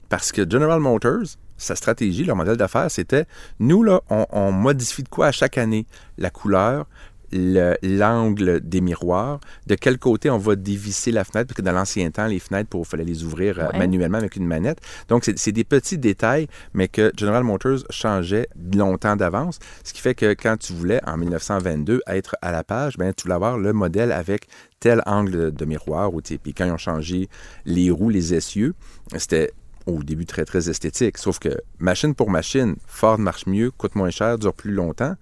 [0.09, 3.25] Parce que General Motors, sa stratégie, leur modèle d'affaires, c'était
[3.59, 5.85] nous, là, on, on modifie de quoi à chaque année?
[6.17, 6.87] La couleur, le-
[7.33, 12.09] l'angle des miroirs, de quel côté on va dévisser la fenêtre, parce que dans l'ancien
[12.11, 13.79] temps, les fenêtres, il fallait les ouvrir euh, Ouais.
[13.79, 14.79] manuellement avec une manette.
[15.09, 20.15] Donc, c'est des petits détails, mais que General Motors changeait longtemps d'avance, ce qui fait
[20.15, 23.73] que quand tu voulais, en 1922, être à la page, ben, tu voulais avoir le
[23.73, 24.47] modèle avec
[24.79, 26.13] tel angle de miroir.
[26.13, 27.29] Ou, puis quand ils ont changé
[27.65, 28.73] les roues, les essieux,
[29.17, 29.51] c'était
[29.85, 31.17] au début très, très esthétique.
[31.17, 35.15] Sauf que machine pour machine, Ford marche mieux, coûte moins cher, dure plus longtemps.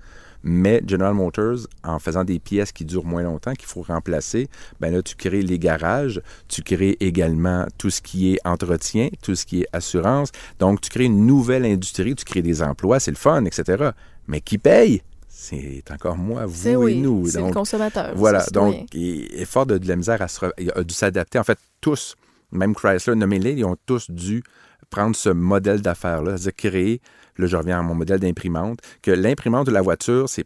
[0.43, 4.49] Mais General Motors, en faisant des pièces qui durent moins longtemps, qu'il faut remplacer,
[4.79, 9.35] ben là, tu crées les garages, tu crées également tout ce qui est entretien, tout
[9.35, 10.31] ce qui est assurance.
[10.59, 13.91] Donc, tu crées une nouvelle industrie, tu crées des emplois, c'est le fun, etc.
[14.27, 15.01] Mais qui paye?
[15.27, 17.27] C'est encore moi, vous et nous.
[17.27, 18.13] c'est le consommateur.
[18.15, 20.93] voilà, le donc, et Ford a de la misère à se re- il a dû
[20.93, 21.39] s'adapter.
[21.39, 22.15] En fait, tous,
[22.51, 24.43] même Chrysler, nommez-les, ils ont tous dû
[24.91, 27.01] prendre ce modèle d'affaires-là, c'est-à-dire créer,
[27.37, 30.45] là je reviens à mon modèle d'imprimante, que l'imprimante de la voiture, c'est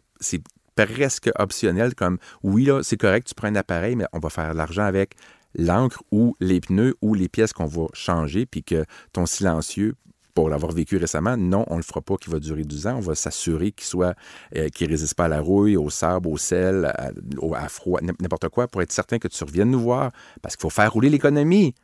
[0.74, 4.52] presque optionnel, comme oui, là, c'est correct, tu prends un appareil, mais on va faire
[4.52, 5.14] de l'argent avec
[5.54, 9.94] l'encre ou les pneus ou les pièces qu'on va changer, puis que ton silencieux
[10.36, 12.96] pour l'avoir vécu récemment, non, on ne le fera pas qui va durer 12 ans.
[12.96, 14.14] On va s'assurer qu'il soit,
[14.54, 17.10] euh, qu'il résiste pas à la rouille, au sable, au sel, à,
[17.54, 20.70] à froid, n'importe quoi, pour être certain que tu reviennes nous voir, parce qu'il faut
[20.70, 21.74] faire rouler l'économie.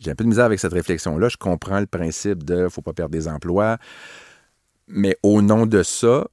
[0.00, 1.28] J'ai un peu de misère avec cette réflexion-là.
[1.28, 3.76] Je comprends le principe de faut pas perdre des emplois,
[4.88, 6.26] mais au nom de ça,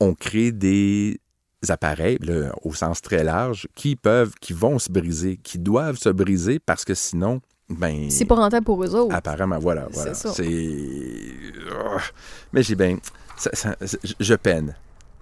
[0.00, 1.20] on crée des
[1.68, 6.08] appareils, là, au sens très large, qui peuvent, qui vont se briser, qui doivent se
[6.08, 8.10] briser parce que sinon, ben.
[8.10, 9.14] C'est pas rentable pour eux autres.
[9.14, 9.86] Apparemment, voilà.
[9.92, 10.32] C'est ça.
[10.40, 11.98] Oh.
[12.52, 12.98] Mais j'ai bien.
[13.36, 14.74] ça- ça- je- je peine.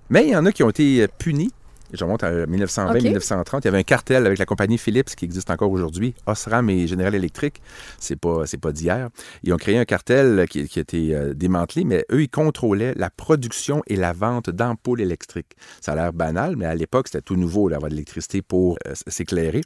[0.09, 1.53] Mais il y en a qui ont été punis.
[1.92, 3.61] Je remonte à 1920-1930.
[3.61, 6.87] Il y avait un cartel avec la compagnie Philips qui existe encore aujourd'hui, Osram et
[6.87, 7.61] General Electric.
[7.98, 9.09] C'est pas, c'est pas d'hier.
[9.42, 12.94] Ils ont créé un cartel qui, qui a été euh, démantelé, mais eux, ils contrôlaient
[12.96, 15.57] la production et la vente d'ampoules électriques.
[15.81, 18.92] Ça a l'air banal, mais à l'époque, c'était tout nouveau d'avoir de l'électricité pour euh,
[19.07, 19.62] s'éclairer.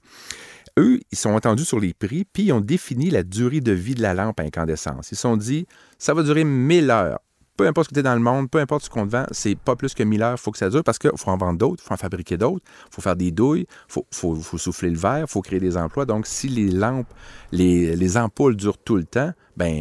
[0.78, 3.94] Eux, ils sont entendus sur les prix, puis ils ont défini la durée de vie
[3.94, 5.12] de la lampe à incandescence.
[5.12, 5.66] Ils se sont dit,
[5.98, 7.20] ça va durer 1000 heures.
[7.56, 9.26] Peu importe ce que tu es dans le monde, peu importe ce qu'on te vend,
[9.30, 11.36] c'est pas plus que 1000 heures, il faut que ça dure parce qu'il faut en
[11.36, 14.34] vendre d'autres, il faut en fabriquer d'autres, il faut faire des douilles, il faut, faut-
[14.34, 16.04] faut souffler le verre, il faut créer des emplois.
[16.04, 17.06] Donc, si les lampes,
[17.52, 19.72] les, les ampoules durent tout le temps, ben,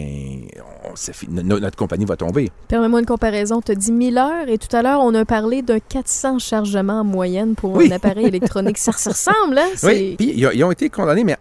[0.86, 1.42] on-.
[1.42, 2.52] No- notre compagnie va tomber.
[2.68, 3.60] Permets-moi une comparaison.
[3.60, 7.00] Tu as dit 1000 heures et tout à l'heure, on a parlé d'un 400 chargements
[7.00, 7.88] en moyenne pour Oui.
[7.92, 8.78] un appareil électronique.
[8.78, 9.70] Ça se ressemble, hein?
[9.82, 11.38] Oui, puis ils ont été condamnés, mais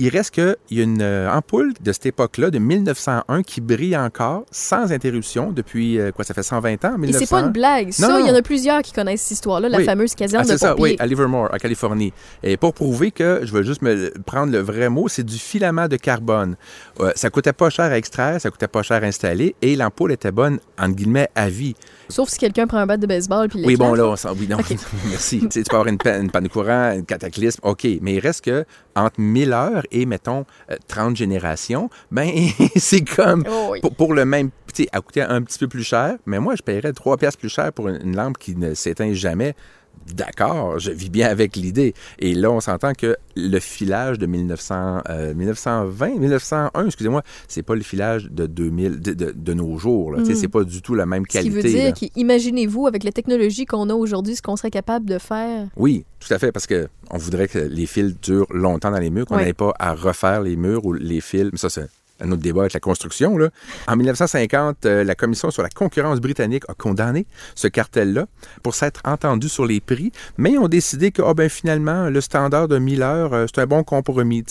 [0.00, 3.96] il reste qu'il y a une euh, ampoule de cette époque-là, de 1901, qui brille
[3.96, 7.18] encore sans interruption depuis, euh, quoi, ça fait 120 ans, Et 1901.
[7.18, 7.90] c'est pas une blague.
[7.92, 9.84] Ça, Non, il y en a plusieurs qui connaissent cette histoire-là, la Oui.
[9.84, 10.92] fameuse caserne Ah, c'est de ça, pompiers.
[10.92, 12.12] oui, à Livermore, en Californie.
[12.42, 15.86] Et pour prouver que, je vais juste me prendre le vrai mot, c'est du filament
[15.88, 16.56] de carbone.
[17.00, 20.12] Euh, ça coûtait pas cher à extraire, ça coûtait pas cher à installer, et l'ampoule
[20.12, 21.74] était bonne, entre guillemets, à vie.
[22.08, 24.32] Sauf si quelqu'un prend un bat de baseball puis Oui, bon, là, on s'en...
[24.34, 24.56] Oui, non,
[25.08, 25.40] merci.
[25.40, 27.86] Tu sais, tu peux avoir une, panne- une panne de courant, un cataclysme, OK.
[28.00, 28.64] Mais il reste que
[28.96, 32.30] entre 1000 heures et, mettons, euh, 30 générations, ben,
[32.76, 33.44] c'est comme...
[33.48, 33.80] Oh, oui.
[33.80, 34.50] Pour, pour le même...
[34.72, 37.36] Tu sais, elle coûtait un petit peu plus cher, mais moi, je paierais 3 pièces
[37.36, 39.54] plus cher pour une, une lampe qui ne s'éteint jamais.
[40.14, 41.94] D'accord, je vis bien avec l'idée.
[42.18, 47.74] Et là, on s'entend que le filage de 1900, euh, 1920, 1901, excusez-moi, c'est pas
[47.74, 50.14] le filage de 2000, de, de- de nos jours.
[50.24, 51.26] Sais, C'est pas du tout la même Mm.
[51.30, 51.68] Ce qui qualité.
[51.68, 55.68] veut dire qu'imaginez-vous, avec la technologie qu'on a aujourd'hui, ce qu'on serait capable de faire?
[55.76, 59.10] Oui, tout à fait, parce que on voudrait que les fils durent longtemps dans les
[59.10, 61.48] murs, qu'on n'ait pas à refaire les murs ou les fils.
[61.52, 61.88] Mais ça, c'est
[62.20, 63.36] un autre débat avec la construction.
[63.36, 63.50] Là.
[63.88, 68.26] En 1950, euh, la Commission sur la concurrence britannique a condamné ce cartel-là
[68.62, 72.20] pour s'être entendu sur les prix, mais ils ont décidé que ah, ben, finalement, le
[72.20, 74.44] standard de 1000 heures, euh, c'est un bon compromis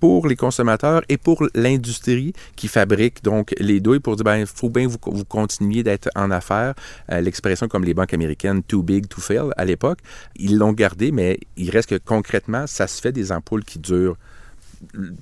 [0.00, 4.46] pour les consommateurs et pour l'industrie qui fabrique donc les douilles pour dire ben, il
[4.46, 6.74] faut bien vous, vous continuiez d'être en affaires.
[7.10, 9.98] Euh, L'expression comme les banques américaines, too big to fail à l'époque,
[10.36, 14.16] ils l'ont gardé, mais il reste que concrètement, ça se fait des ampoules qui durent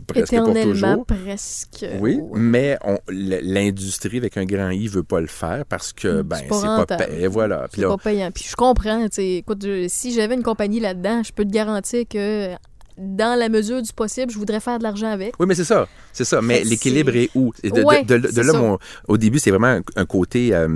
[0.06, 1.06] presque pour Éternellement, toujours.
[1.06, 1.86] presque.
[2.00, 2.38] Oui, Ouais.
[2.40, 6.48] mais l'industrie avec un grand I veut pas le faire parce que Mm, ben c'est
[6.66, 7.66] pas pas payé, voilà.
[7.70, 8.30] Puis C'est là, pas payant.
[8.30, 9.06] Puis je comprends.
[9.18, 12.50] Écoute, si j'avais une compagnie là-dedans, je peux te garantir que
[12.96, 15.34] dans la mesure du possible, je voudrais faire de l'argent avec.
[15.40, 16.40] oui, mais c'est ça, c'est ça.
[16.40, 17.52] Mais l'équilibre est où?
[17.64, 20.68] De, Ouais, de- de c'est là, mon- au début, c'est vraiment un, un côté euh,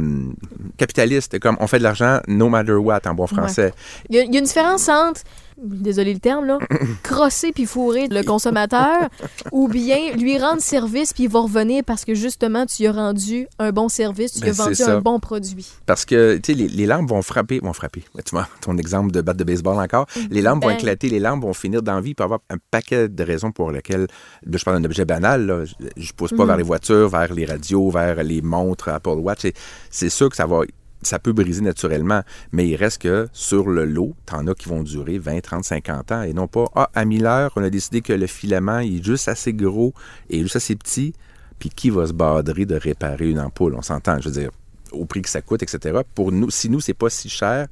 [0.77, 3.73] capitaliste, comme on fait de l'argent no matter what en bon français.
[4.11, 5.21] Il y, a, il y a une différence entre,
[5.63, 6.59] désolé le terme, là,
[7.03, 9.09] crosser puis fourrer le consommateur
[9.53, 12.93] ou bien lui rendre service puis il va revenir parce que justement, tu lui as
[12.93, 14.97] rendu un bon service, tu lui Ben, as vendu c'est ça.
[14.97, 15.67] un bon produit.
[15.87, 18.05] Parce que, tu sais, les, les lampes vont frapper, vont frapper.
[18.25, 20.07] Tu vois, ton exemple de batte de baseball encore.
[20.31, 20.79] Les lampes vont Bang.
[20.79, 22.11] éclater, les lampes vont finir dans la vie.
[22.11, 24.07] Il peut y avoir un paquet de raisons pour lesquelles,
[24.51, 25.65] je parle d'un objet banal, là.
[25.65, 26.47] Je, je pousse pas Mhm.
[26.47, 29.47] vers les voitures, vers les radios, vers les montres Apple Watch.
[29.91, 30.61] C'est sûr que ça va,
[31.03, 32.23] ça peut briser naturellement.
[32.53, 36.13] Mais il reste que sur le lot, t'en as qui vont durer 20, 30, 50
[36.13, 36.23] ans.
[36.23, 39.05] Et non pas, ah, à 1000 heures, on a décidé que le filament il est
[39.05, 39.95] juste assez gros
[40.31, 41.13] et juste assez petit.
[41.59, 43.75] Puis qui va se badrer de réparer une ampoule?
[43.75, 44.51] On s'entend, je veux dire
[44.93, 46.01] au prix que ça coûte, etc.
[46.15, 47.69] Pour nous, si nous, c'est pas si cher,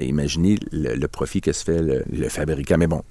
[0.00, 2.76] euh, imaginez le, profit que se fait le, fabricant.
[2.78, 3.02] Mais bon,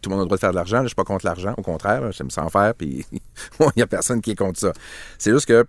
[0.00, 0.82] tout le monde a le droit de faire de l'argent.
[0.82, 1.54] Je suis pas contre l'argent.
[1.56, 2.74] Au contraire, j'aime ça en faire.
[2.74, 4.72] Puis il n'y a personne qui est contre ça.
[5.18, 5.66] C'est juste que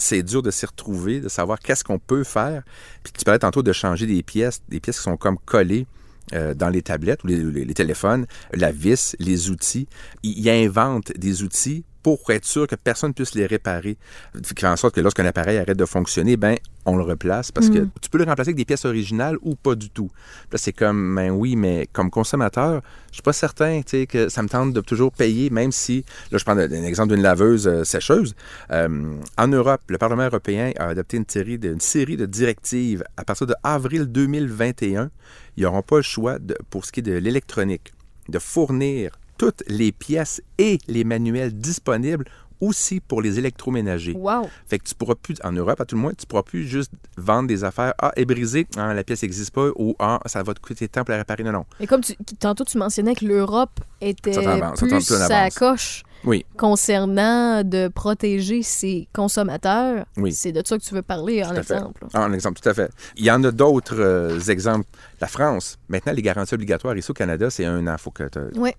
[0.00, 2.62] c'est dur de s'y retrouver, de savoir qu'est-ce qu'on peut faire.
[3.04, 5.86] Puis tu parlais tantôt de changer des pièces, des pièces qui sont comme collées
[6.32, 9.88] euh, dans les tablettes ou les, les- téléphones, la vis, les outils.
[10.22, 13.96] Ils ils inventent des outils pour être sûr que personne ne puisse les réparer.
[14.34, 17.52] Ce qui fait en sorte que lorsqu'un appareil arrête de fonctionner, ben on le replace
[17.52, 20.10] parce que tu peux le remplacer avec des pièces originales ou pas du tout.
[20.50, 24.28] Là, c'est comme, ben oui, mais comme consommateur, je suis pas certain tu sais, que
[24.28, 27.22] ça me tente de toujours payer, même si, là, je prends un un exemple d'une
[27.22, 28.34] laveuse euh, sécheuse.
[28.70, 33.04] Euh, en Europe, le Parlement européen a adopté une série de, une série de directives.
[33.16, 35.10] À partir de avril 2021,
[35.56, 37.92] ils n'auront pas le choix, de, pour ce qui est de l'électronique,
[38.28, 42.26] de fournir toutes les pièces et les manuels disponibles
[42.60, 44.12] aussi pour les électroménagers.
[44.12, 44.50] Wow.
[44.66, 46.92] Fait que tu pourras plus, en Europe à tout le moins, tu pourras plus juste
[47.16, 47.94] vendre des affaires.
[47.98, 51.04] Ah, est brisée, ah, la pièce n'existe pas, ou ah, ça va te coûter tant
[51.04, 51.42] pour la réparer.
[51.42, 51.64] Non, non.
[51.80, 56.44] Et comme tu, tantôt tu mentionnais que l'Europe était Ça plus en sa coche Oui.
[56.58, 60.04] concernant de protéger ses consommateurs.
[60.18, 60.32] Oui.
[60.32, 62.04] C'est de ça que tu veux parler en Tout exemple.
[62.12, 62.90] Ah, un exemple, tout à fait.
[63.16, 64.86] Il y en a d'autres euh, exemples.
[65.18, 67.96] La France, maintenant, les garanties obligatoires ici au Canada, c'est un an.
[67.96, 68.72] Faut que Oui.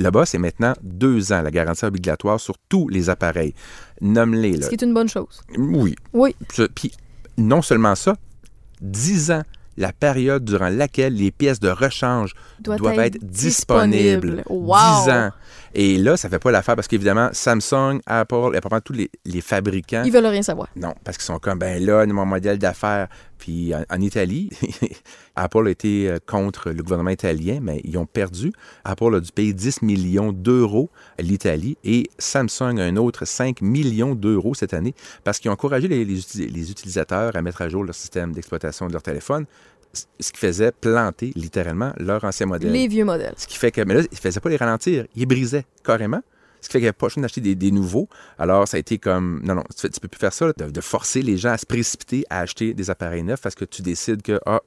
[0.00, 3.54] Là-bas, c'est maintenant deux ans, la garantie obligatoire sur tous les appareils.
[4.00, 4.56] Nomme-les.
[4.56, 4.64] là.
[4.64, 5.42] Ce qui est une bonne chose.
[5.58, 5.94] Oui.
[6.14, 6.34] Oui.
[6.74, 6.90] Puis,
[7.36, 8.16] non seulement ça,
[8.80, 9.42] 10 ans,
[9.76, 14.42] la période durant laquelle les pièces de rechange Doit doivent être être, disponibles.
[14.48, 15.04] Wow.
[15.04, 15.30] 10 ans.
[15.74, 19.40] Et là, ça fait pas l'affaire parce qu'évidemment, Samsung, Apple, et probablement tous les, les
[19.40, 20.02] fabricants.
[20.04, 20.68] Ils veulent rien savoir.
[20.74, 23.08] Non, parce qu'ils sont comme, ben là, mon modèle d'affaires.
[23.38, 24.50] Puis en, en Italie,
[25.36, 28.52] Apple a été euh, contre le gouvernement italien, mais ils ont perdu.
[28.84, 33.62] Apple a dû payer 10 millions d'euros à l'Italie et Samsung a un autre 5
[33.62, 37.62] millions d'euros cette année parce qu'ils ont encouragé les, les uti- les utilisateurs à mettre
[37.62, 39.46] à jour leur système d'exploitation de leur téléphone,
[39.92, 42.72] ce qui faisait planter littéralement leur ancien modèle.
[42.72, 43.34] Les vieux modèles.
[43.36, 45.66] Ce qui fait que, mais là, il ne faisait pas les ralentir, il les brisait
[45.84, 46.22] carrément.
[46.60, 48.08] Ce qui fait qu'il n'y avait pas le choix d'acheter des, des nouveaux.
[48.38, 50.70] Alors, ça a été comme, non, non, tu ne peux plus faire ça, là, de,
[50.70, 53.80] de forcer les gens à se précipiter à acheter des appareils neufs parce que tu
[53.82, 54.60] décides que, ah,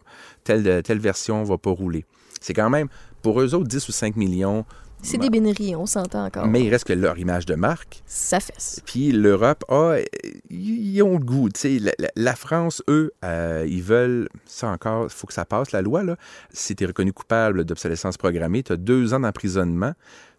[0.43, 2.05] telle, telle version ne va pas rouler.
[2.41, 2.87] C'est quand même,
[3.21, 4.65] pour eux autres, 10 ou 5 millions,
[5.05, 6.47] C'est Ben, des bénéries, on s'entend encore.
[6.47, 8.01] mais il reste que leur image de marque.
[8.05, 8.81] Ça fesse.
[8.85, 10.01] Puis l'Europe, euh,
[10.49, 11.49] ils ont le goût.
[11.49, 11.95] tu sais.
[12.15, 16.03] La, France, eux, euh, ils veulent, ça encore, il faut que ça passe, la loi.
[16.03, 16.15] Là.
[16.51, 19.93] Si tu es reconnu coupable d'obsolescence programmée, tu as deux ans d'emprisonnement.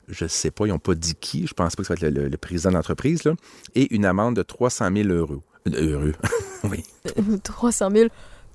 [0.08, 1.46] Je sais pas, ils n'ont pas dit qui.
[1.46, 3.24] Je pense pas que ça va être le, le- le président d'entreprise.
[3.24, 3.34] là.
[3.74, 5.42] Et une amende de 300 000 euros.
[5.68, 6.14] Euh, Heureux.
[6.64, 6.84] oui.
[7.42, 8.08] 300 000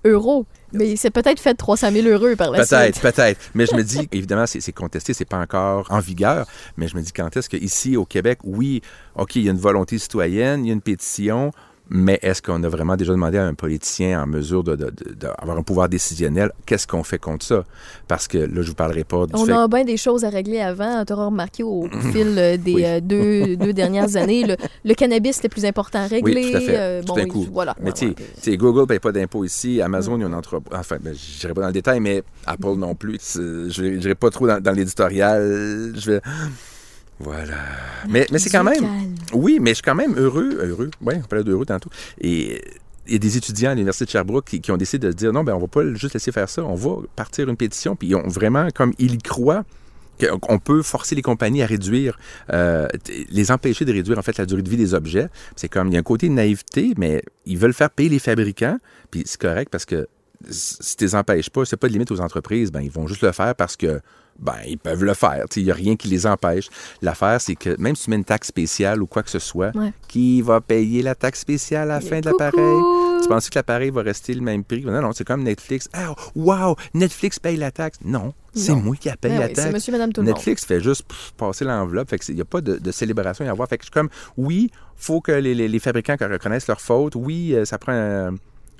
[0.05, 0.45] euros.
[0.71, 3.01] Mais c'est peut-être fait 300 000 euros par la Peut-être, suite.
[3.01, 3.39] peut-être.
[3.55, 6.45] Mais je me dis, évidemment, c'est c'est contesté, c'est pas encore en vigueur.
[6.77, 8.81] Mais je me dis, quand est-ce qu'ici, au Québec, oui,
[9.15, 11.51] OK, il y a une volonté citoyenne, il y a une pétition,
[11.89, 15.89] mais est-ce qu'on a vraiment déjà demandé à un politicien en mesure d'avoir un pouvoir
[15.89, 17.63] décisionnel, qu'est-ce qu'on fait contre ça?
[18.07, 20.29] Parce que là, je vous parlerai pas du On fait a bien des choses à
[20.29, 21.03] régler avant.
[21.05, 22.85] Tu auras remarqué au fil euh, des Oui.
[22.85, 26.43] euh, deux, deux dernières années, le, le cannabis c'était plus important à régler.
[26.45, 26.77] Oui, tout à fait.
[26.77, 27.47] Euh, Tout bon, coup.
[27.51, 27.75] voilà.
[27.81, 30.77] Mais tu sais, Google ne paye pas d'impôts ici, Amazon, il y a une entreprise.
[30.79, 33.19] Enfin, ben, je n'irai pas dans le détail, mais Apple non plus.
[33.35, 35.93] Je n'irai pas trop dans, dans l'éditorial.
[35.95, 36.21] Je vais.
[37.19, 37.57] Voilà.
[38.07, 38.81] Mais, mais c'est quand même.
[38.81, 39.15] calme.
[39.33, 40.57] Oui, mais je suis quand même heureux.
[40.61, 40.89] Heureux.
[41.01, 41.89] Oui, on parlait d'heureux tantôt.
[42.21, 42.61] Et
[43.07, 45.17] il y a des étudiants à l'Université de Sherbrooke qui, qui ont décidé de se
[45.17, 46.63] dire non, ben on va pas juste laisser faire ça.
[46.63, 47.95] On va partir une pétition.
[47.95, 49.65] Puis ils ont vraiment, comme ils y croient,
[50.41, 52.19] qu'on peut forcer les compagnies à réduire,
[52.51, 52.87] euh,
[53.29, 55.29] les empêcher de réduire en fait la durée de vie des objets.
[55.55, 58.19] C'est comme il y a un côté de naïveté, mais ils veulent faire payer les
[58.19, 58.77] fabricants.
[59.11, 60.07] Puis c'est correct parce que
[60.49, 63.21] si tu les empêches pas, c'est pas de limite aux entreprises, ben ils vont juste
[63.21, 64.01] le faire parce que
[64.41, 65.45] ben ils peuvent le faire.
[65.55, 66.69] Il n'y a rien qui les empêche.
[67.01, 69.75] L'affaire, c'est que même si tu mets une taxe spéciale ou quoi que ce soit,
[69.75, 69.91] Ouais.
[70.07, 72.81] qui va payer la taxe spéciale à la fin de l'appareil?
[73.21, 74.83] Tu penses que l'appareil va rester le même prix?
[74.85, 75.89] Non, non, c'est comme Netflix.
[75.93, 77.99] Ah, wow, Netflix paye la taxe.
[78.03, 79.67] Non, c'est moi qui paye Ben la oui, taxe.
[79.67, 80.21] c'est monsieur, madame, tout.
[80.23, 82.09] Netflix fait juste pff, passer l'enveloppe.
[82.09, 83.67] Fait il n'y a pas de, de célébration à avoir.
[83.67, 87.13] Fait que je suis comme, oui, faut que les, les- les fabricants reconnaissent leur faute.
[87.15, 88.35] Oui, euh, ça prend un-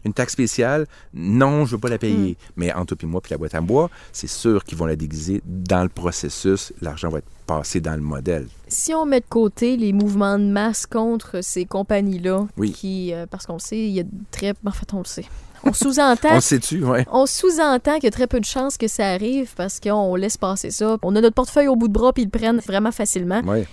[0.06, 0.86] une taxe spéciale?
[1.14, 2.32] Non, je veux pas la payer.
[2.32, 2.52] Hmm.
[2.56, 4.96] Mais entre toi et moi, puis la boîte à bois, c'est sûr qu'ils vont la
[4.96, 6.74] déguiser dans le processus.
[6.82, 8.48] L'argent va être passé dans le modèle.
[8.68, 12.72] Si on met de côté les mouvements de masse contre ces compagnies-là, Oui.
[12.72, 14.54] qui, euh, parce qu'on le sait, il y a très...
[14.66, 15.26] En fait, on le sait.
[15.64, 17.06] On sous-entend On le sait-tu, ouais.
[17.12, 20.38] On sous-entend qu'il y a très peu de chances que ça arrive parce qu'on laisse
[20.38, 20.98] passer ça.
[21.02, 23.42] On a notre portefeuille au bout de bras puis ils le prennent vraiment facilement.
[23.42, 23.68] Ouais.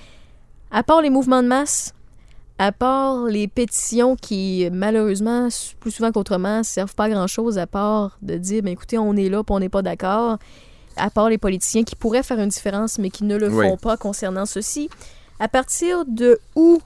[0.70, 1.92] À part les mouvements de masse,
[2.58, 5.48] à part les pétitions qui, malheureusement,
[5.80, 9.28] plus souvent qu'autrement, servent pas à grand-chose à part de dire, ben, écoutez, on est
[9.28, 10.38] là puis on n'est pas d'accord.
[10.96, 13.66] À part les politiciens qui pourraient faire une différence mais qui ne le Oui.
[13.68, 14.88] font pas concernant ceci.
[15.38, 16.80] À partir de où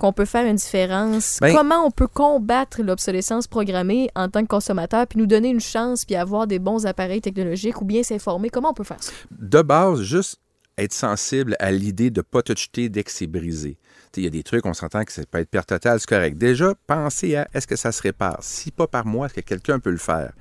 [0.00, 1.38] qu'on peut faire une différence?
[1.40, 5.60] Ben- Comment on peut combattre l'obsolescence programmée en tant que consommateur puis nous donner une
[5.60, 8.48] chance puis avoir des bons appareils technologiques ou bien s'informer?
[8.50, 9.12] Comment on peut faire ça?
[9.38, 10.40] de base, juste
[10.78, 13.76] être sensible à l'idée de ne pas te jeter dès que c'est brisé.
[14.16, 16.36] Il y a des trucs, on s'entend que ça peut être perte totale, c'est correct.
[16.36, 18.38] Déjà, pensez à est-ce que ça se répare?
[18.42, 20.32] Si pas par moi, est-ce que quelqu'un peut le faire?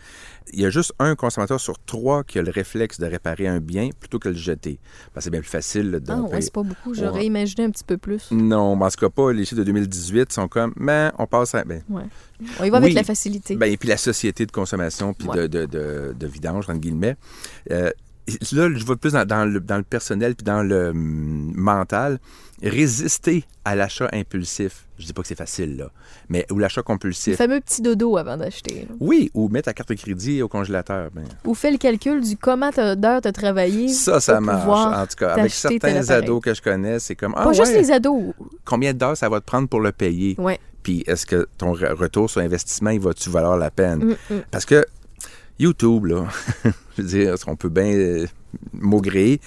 [0.54, 3.60] Il y a juste un consommateur sur trois qui a le réflexe de réparer un
[3.60, 4.80] bien plutôt que de le jeter.
[5.20, 5.92] C'est bien plus facile.
[5.92, 6.94] de- Ah, ouais, c'est pas beaucoup.
[6.94, 7.26] J'aurais Ouais.
[7.28, 8.30] imaginé un petit peu plus.
[8.32, 9.32] Non, mais en tout cas pas.
[9.32, 11.64] Les chiffres de 2018 sont comme, mais on passe à...
[11.64, 12.04] Ben, Ouais.
[12.60, 13.56] On y va avec la facilité.
[13.56, 17.16] Ben, et puis la société de consommation puis de, de, de, de vidange, entre guillemets.
[17.70, 17.92] Euh,
[18.52, 22.20] là, je vais plus dans, dans le, dans le personnel puis dans le hum, mental.
[22.64, 24.86] Résister à l'achat impulsif.
[25.00, 25.90] Je dis pas que c'est facile, là,
[26.30, 27.36] mais ou l'achat Le compulsif.
[27.38, 28.88] fameux petit dodo avant d'acheter.
[29.00, 31.10] Oui, ou mettre ta carte de crédit au congélateur.
[31.14, 33.88] Ben, Ou fais le calcul du comment d'heures t'as travaillé.
[33.90, 34.68] ça, ça pour marche.
[34.96, 37.92] En tout cas, avec certains ados que je connais, c'est comme ah Pas juste les
[37.92, 38.34] ados.
[38.64, 40.36] combien d'heures ça va te prendre pour le payer?
[40.38, 40.60] Ouais.
[40.84, 44.04] Puis est-ce que ton re- retour sur investissement, il va-tu valoir la peine?
[44.30, 44.42] Mm, mm.
[44.52, 44.86] Parce que
[45.60, 46.26] YouTube, là,
[46.98, 48.26] je veux dire, on peut bien euh,
[48.74, 49.40] maugréer?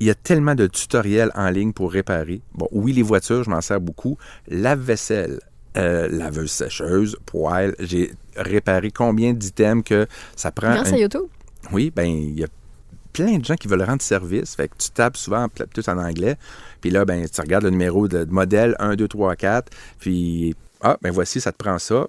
[0.00, 2.40] Il y a tellement de tutoriels en ligne pour réparer.
[2.54, 4.16] Bon, oui, les voitures, je m'en sers beaucoup.
[4.48, 5.40] Lave-vaisselle,
[5.76, 7.74] euh, laveuse sécheuse, poêle.
[7.78, 10.06] J'ai réparé combien d'items que
[10.36, 10.74] ça prend.
[10.74, 11.24] Grâce un- à YouTube.
[11.72, 12.48] oui, ben il y a
[13.12, 14.54] plein de gens qui veulent rendre service.
[14.54, 16.36] Fait que tu tapes souvent en- tout en anglais.
[16.80, 19.72] Puis là, ben, tu regardes le numéro de, de modèle 1, 2, 3, 4.
[19.98, 22.06] Puis, ah, ben voici, ça te prend ça.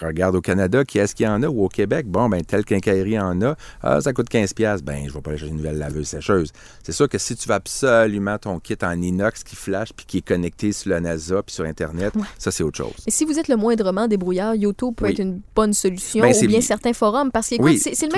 [0.00, 1.46] Regarde au Canada, qui est-ce qu'il y en a?
[1.48, 3.54] Ou au Québec, bon, ben, telle quincaillerie en a.
[3.82, 4.54] Ah, ça coûte 15$.
[4.54, 4.84] piastres.
[4.84, 6.52] Ben, je vais pas acheter une nouvelle laveuse sécheuse.
[6.82, 10.18] C'est sûr que si tu veux absolument ton kit en inox qui flash puis qui
[10.18, 12.94] est connecté sur la NASA puis sur Internet, ça, c'est autre chose.
[13.06, 15.12] Et si vous êtes le moindrement débrouillard, YouTube peut Oui.
[15.12, 18.12] être une bonne solution Ben, ou bien bi- certains forums parce que Oui, c'est le,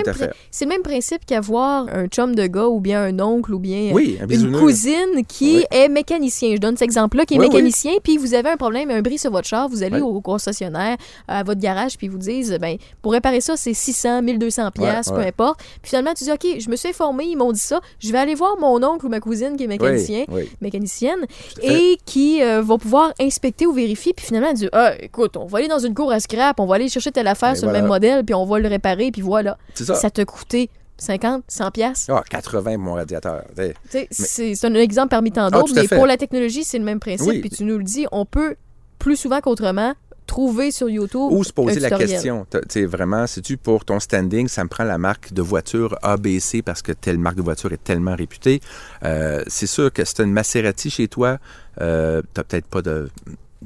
[0.66, 3.94] même le principe qu'avoir un chum de gars ou bien un oncle ou bien euh,
[3.94, 6.54] Oui, un une cousine qui est mécanicien.
[6.54, 9.30] Je donne cet exemple-là qui est mécanicien puis vous avez un problème, un bris sur
[9.30, 10.96] votre char, vous allez au concessionnaire
[11.42, 15.09] à votre garage puis ils vous disent ben pour réparer ça c'est 600, 1200 pièces,
[15.09, 15.61] Ouais, peu importe.
[15.83, 18.18] Puis finalement tu dis OK, je me suis informé, ils m'ont dit ça, je vais
[18.18, 20.50] aller voir mon oncle ou ma cousine qui est mécanicien Oui, oui.
[20.61, 21.26] mécanicienne
[21.62, 25.46] et qui euh, va pouvoir inspecter ou vérifier puis finalement elle dit ah écoute on
[25.46, 27.66] va aller dans une cour à scrap on va aller chercher telle affaire Et sur
[27.66, 29.94] le même modèle puis on va le réparer puis voilà ça.
[29.94, 33.42] ça t'a coûté 50 100 pièces Ah, 80 pour mon radiateur.
[34.11, 37.26] C'est un exemple parmi tant Ah, d'autres mais pour la technologie c'est le même principe
[37.28, 37.40] Oui.
[37.40, 38.57] puis tu nous le dis on peut
[38.98, 39.94] plus souvent qu'autrement
[40.26, 42.46] trouver sur YouTube Ou se poser la question.
[42.50, 45.96] Tu sais, vraiment, si tu pour ton standing, ça me prend la marque de voiture
[46.02, 48.61] ABC parce que telle marque de voiture est tellement réputée.
[49.04, 51.38] Euh, c'est sûr que si tu as une Maserati chez toi,
[51.80, 53.11] euh, tu peut-être pas de.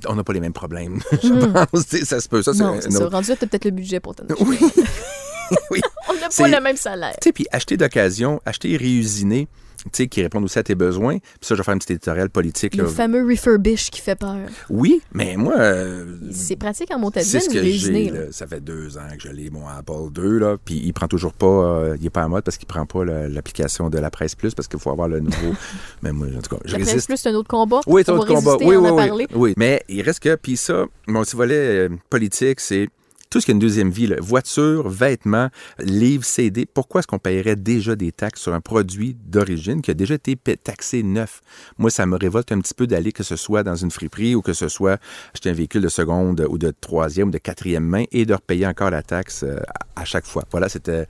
[0.06, 1.86] On n'a pas les mêmes problèmes, je pense.
[1.88, 2.42] Tu sais, Ça se peut.
[2.42, 2.58] Ça, Hmm.
[2.58, 4.34] non c'est ça autre- rendu là t'as peut-être le budget pour acheter.
[4.40, 4.58] Oui.
[5.70, 5.80] oui.
[6.08, 9.48] on n'a pas le même salaire Tu sais, puis acheter d'occasion, acheter réusiné,
[9.92, 11.18] sais, qui répondent aussi à tes besoins.
[11.18, 12.76] Puis ça, je vais faire un petit éditorial politique.
[12.76, 14.36] le fameux refurbish qui fait peur
[14.70, 18.32] Oui, mais moi, euh, c'est pratique en C'est montadine ce que j'ai.
[18.32, 21.32] Ça fait deux ans que je l'ai, mon Apple II, là, puis il prend toujours
[21.32, 24.34] pas, euh, il est pas en mode parce qu'il prend pas l'application de la Presse
[24.34, 25.54] Plus parce qu'il faut avoir le nouveau.
[26.02, 28.12] mais moi, en tout cas, je La presse plus c'est un autre combat Oui, c'est
[28.12, 28.56] un autre combat.
[28.60, 29.54] Oui, oui, oui.
[29.56, 32.88] Mais il reste que, puis ça, mon petit volet euh, politique, c'est
[33.36, 34.16] tout ce a une deuxième vie, là.
[34.18, 36.64] voiture, vêtements, livres, CD.
[36.64, 40.36] Pourquoi est-ce qu'on paierait déjà des taxes sur un produit d'origine qui a déjà été
[40.36, 41.42] taxé neuf?
[41.76, 44.40] Moi, ça me révolte un petit peu d'aller, que ce soit dans une friperie ou
[44.40, 44.98] que ce soit
[45.34, 48.66] acheter un véhicule de seconde ou de troisième ou de quatrième main et de repayer
[48.66, 49.60] encore la taxe euh,
[49.96, 50.44] à chaque fois.
[50.50, 51.06] Voilà, c'était...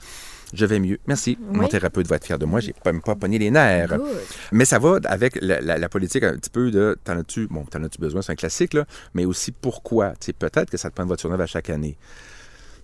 [0.53, 0.99] Je vais mieux.
[1.07, 1.37] Merci.
[1.53, 2.61] Mon thérapeute va être fier de moi.
[2.61, 3.97] J'ai pas, même pas pogné les nerfs.
[3.99, 4.07] Good.
[4.53, 7.65] Mais ça va avec la, la- la politique un petit peu de t'en as-tu bon,
[7.65, 10.11] t'en as-tu besoin, c'est un classique, là, mais aussi pourquoi?
[10.13, 11.97] Tu sais, peut-être que ça te prend une voiture neuve à chaque année.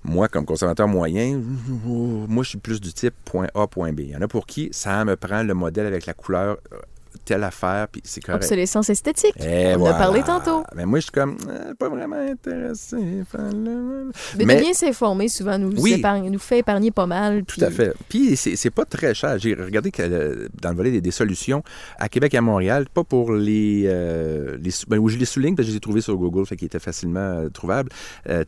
[0.05, 1.41] Moi, comme consommateur moyen,
[2.27, 4.01] moi, je suis plus du type point A, point B.
[4.01, 6.77] Il y en a pour qui ça me prend le modèle avec la couleur euh,
[7.25, 8.43] telle affaire, puis c'est correct.
[8.45, 9.35] Obsolescence esthétique.
[9.41, 10.63] Et On en a parlé tantôt.
[10.75, 12.97] Mais moi, je suis comme, euh, pas vraiment intéressé.
[12.97, 15.95] le- Mais, de bien s'informer souvent nous, Oui.
[15.95, 17.45] épargne- nous fait épargner pas mal.
[17.45, 17.93] Tout à fait.
[18.09, 19.39] Puis c'est pas très cher.
[19.39, 21.63] J'ai regardé que, euh, dans le volet des, des solutions
[21.99, 25.55] à Québec et à Montréal, pas pour les, euh, les ben, où je les souligne
[25.55, 27.91] parce que je les ai trouvés sur Google, fait qu'ils étaient facilement trouvables.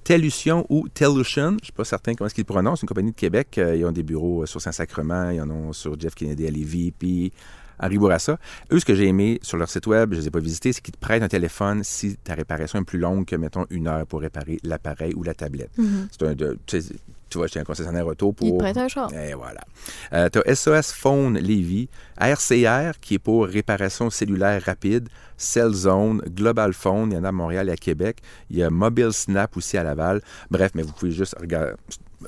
[0.04, 3.58] Tellution ou Tellution, je suis pas certain comment est-ce qu'ils prononcent, une compagnie de Québec.
[3.58, 7.32] Ils ont des bureaux sur Saint-Sacrement, ils en ont sur Jeff Kennedy à Lévis, puis
[7.78, 8.38] Henri Bourassa.
[8.72, 10.72] Eux, ce que j'ai aimé sur leur site web, je ne les ai pas visités,
[10.72, 13.88] c'est qu'ils te prêtent un téléphone si ta réparation est plus longue que, mettons, une
[13.88, 15.70] heure pour réparer l'appareil ou la tablette.
[16.10, 16.58] C'est un de,
[17.34, 18.46] tu vas chez un concessionnaire auto pour...
[18.46, 19.12] Il te prête un char.
[19.12, 19.60] Et voilà.
[20.12, 21.88] Euh, tu as SOS Phone Lévis,
[22.20, 27.32] RCR qui est pour réparation cellulaire rapide, Cellzone, Global Phone, il y en a à
[27.32, 28.18] Montréal et à Québec.
[28.50, 30.22] Il y a Mobile Snap aussi à Laval.
[30.48, 31.72] Bref, mais vous pouvez juste regarder,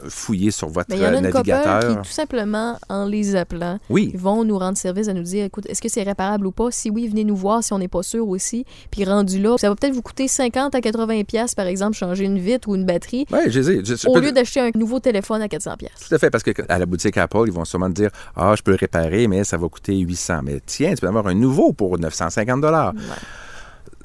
[0.09, 1.91] fouiller sur votre Mais il y en a une couple navigateur.
[1.91, 5.67] qui, tout simplement, en les appelant, Oui, vont nous rendre service à nous dire écoute,
[5.69, 6.71] est-ce que c'est réparable ou pas?
[6.71, 8.65] Si oui, venez nous voir si on n'est pas sûr aussi.
[8.91, 12.25] Puis rendu là, ça va peut-être vous coûter 50 à 80 pièces par exemple, changer
[12.25, 15.49] une vitre ou une batterie, ouais, je je au lieu d'acheter un nouveau téléphone à
[15.49, 15.93] 400 pièces.
[16.09, 18.63] Tout à fait, parce qu'à la boutique Apple, ils vont sûrement te dire Ah, je
[18.63, 20.41] peux le réparer, mais ça va coûter 800.
[20.45, 22.65] Mais tiens, tu peux avoir un nouveau pour 950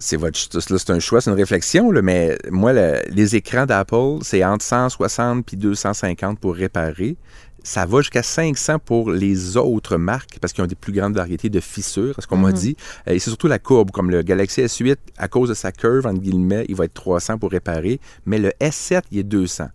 [0.04, 4.18] C'est votre, c'est un choix, c'est une réflexion, là, mais moi, le- les écrans d'Apple,
[4.24, 7.16] c'est entre 160 puis 250 pour réparer.
[7.64, 11.50] Ça va jusqu'à 500 pour les autres marques parce qu'ils ont des plus grandes variétés
[11.50, 12.76] de fissures, c'est ce qu'on m'a dit.
[13.08, 16.08] Euh, Et c'est surtout la courbe, comme le Galaxy S8, à cause de sa curve,
[16.08, 19.68] entre guillemets, il va être 300 pour réparer, mais le S7, il est 200.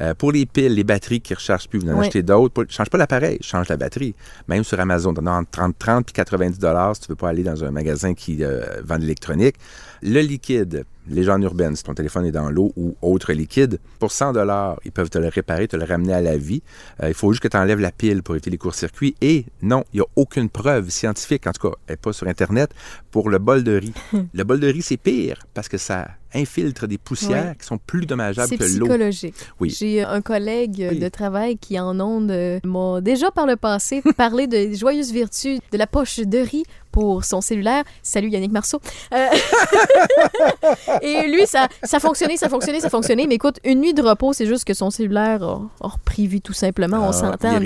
[0.00, 2.06] Euh, pour les piles, les batteries qui ne rechargent plus, vous en Oui.
[2.06, 2.64] achetez d'autres.
[2.68, 4.14] Change pas l'appareil, change la batterie.
[4.48, 7.62] Même sur Amazon, entre 30, 30 puis 90 dollars si tu veux pas aller dans
[7.64, 9.56] un magasin qui euh, vend de l'électronique.
[10.04, 14.32] Le liquide, légende urbaine, si ton téléphone est dans l'eau ou autre liquide, pour 100
[14.32, 16.60] dollars, ils peuvent te le réparer, te le ramener à la vie.
[17.02, 19.14] Euh, il faut juste que tu enlèves la pile pour éviter les courts-circuits.
[19.20, 22.26] Et non, il n'y a aucune preuve scientifique, en tout cas, elle n'est pas sur
[22.26, 22.70] Internet,
[23.12, 23.92] pour le bol de riz.
[24.32, 28.06] le bol de riz, c'est pire parce que ça infiltre des poussières qui sont plus
[28.06, 28.86] dommageables C'est que l'eau.
[28.86, 29.34] psychologique.
[29.60, 29.68] Oui.
[29.68, 30.98] J'ai un collègue Oui.
[30.98, 35.60] de travail qui, en ondes, euh, m'a déjà par le passé parlé de joyeuses vertus
[35.70, 37.82] de la poche de riz pour son cellulaire.
[38.02, 38.80] Salut Yannick Marceau.
[39.12, 39.26] Euh,
[41.02, 43.26] Et lui, ça, ça fonctionnait, ça fonctionnait, ça fonctionnait.
[43.26, 46.40] Mais écoute, une nuit de repos, c'est juste que son cellulaire a, a repris vie
[46.40, 46.98] tout simplement.
[46.98, 47.58] On Ah, s'entend.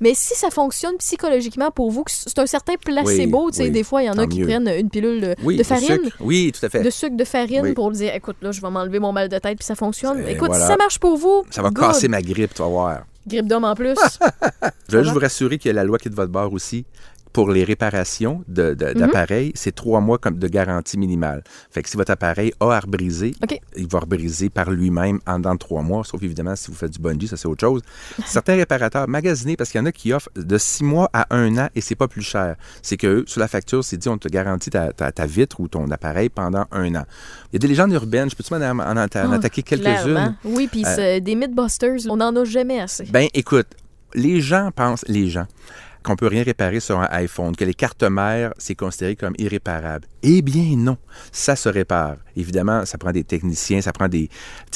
[0.00, 3.70] Mais si ça fonctionne psychologiquement pour vous, c'est un certain placebo, Oui, tu sais, oui,
[3.70, 6.10] des fois, il y en a qui prennent une pilule de, Oui, de farine.
[6.20, 6.82] Oui, tout à fait.
[6.82, 9.58] de sucre de farine pour dire écoute là je vais m'enlever mon mal de tête
[9.58, 10.64] puis ça fonctionne écoute voilà.
[10.64, 11.84] si ça marche pour vous Ça va good.
[11.86, 12.98] casser ma grippe, tu vas voir.
[13.26, 13.94] grippe d'homme en plus
[14.88, 16.52] Je vais juste vous rassurer qu'il y a la loi qui est de votre bord
[16.52, 16.84] aussi.
[17.36, 18.74] Pour les réparations de- Mhm.
[18.76, 21.44] de- d'appareils, c'est trois mois comme de garantie minimale.
[21.70, 23.32] Fait que si votre appareil a à rebriser,
[23.76, 26.98] il va rebriser par lui-même en de trois mois, sauf évidemment si vous faites du
[26.98, 27.82] bungee, ça c'est autre chose.
[28.26, 31.58] Certains réparateurs, magasinés, parce qu'il y en a qui offrent de six mois à un
[31.58, 32.56] an et c'est pas plus cher.
[32.80, 35.68] C'est que sur la facture, c'est dit on te garantit ta, ta- ta vitre ou
[35.68, 37.04] ton appareil pendant un an.
[37.52, 40.36] Il y a des légendes urbaines, je peux-tu m'en en, en en Ah, attaquer quelques-unes?
[40.44, 43.66] oui puis Euh, des mythbusters on n'en a jamais assez Ben, écoute,
[44.14, 45.46] les gens pensent, les gens,
[46.06, 50.06] qu'on peut rien réparer sur un iPhone, que les cartes mères, c'est considéré comme irréparable.
[50.28, 50.96] Eh bien, non.
[51.30, 52.16] Ça se répare.
[52.34, 54.28] Évidemment, ça prend des techniciens, ça prend des.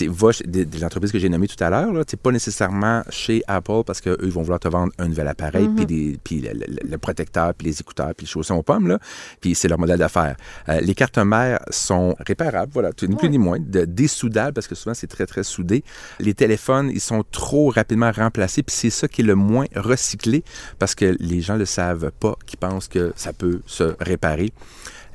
[0.06, 3.82] Va des, des entreprises que j'ai nommées tout à l'heure, là, pas nécessairement chez Apple
[3.84, 6.88] parce qu'eux, ils vont vouloir te vendre un nouvel appareil, puis, des, puis le, le-
[6.88, 9.00] le protecteur, puis les écouteurs, puis les chaussons aux pommes, là,
[9.40, 10.36] puis c'est leur modèle d'affaires.
[10.68, 14.76] Euh, les cartes mères sont réparables, voilà, ni plus ni moins, de, dessoudables parce que
[14.76, 15.82] souvent c'est très, très soudé.
[16.20, 20.44] Les téléphones, ils sont trop rapidement remplacés, puis c'est ça qui est le moins recyclé
[20.78, 24.52] parce que les gens ne le savent pas, qui pensent que ça peut se réparer.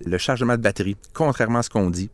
[0.05, 2.09] Le chargement de batterie, contrairement à ce qu'on dit,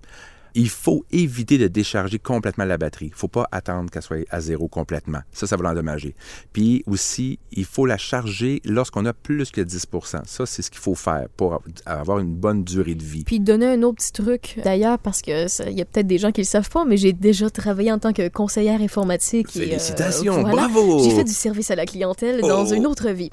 [0.54, 3.06] il faut éviter de décharger complètement la batterie.
[3.06, 5.20] Il ne faut pas attendre qu'elle soit à zéro complètement.
[5.32, 6.14] Ça, ça va l'endommager.
[6.52, 9.88] Puis aussi, il faut la charger lorsqu'on a plus que 10
[10.26, 13.24] Ça, c'est ce qu'il faut faire pour avoir une bonne durée de vie.
[13.24, 16.34] puis donner un autre petit truc d'ailleurs parce que il y a peut-être des gens
[16.34, 19.66] qui le savent pas mais j'ai déjà travaillé en tant que conseillère informatique et, euh,
[19.68, 20.68] Félicitations, voilà.
[20.68, 21.02] bravo!
[21.02, 22.74] J'ai fait du service à la clientèle dans Oh.
[22.74, 23.30] une autre vie.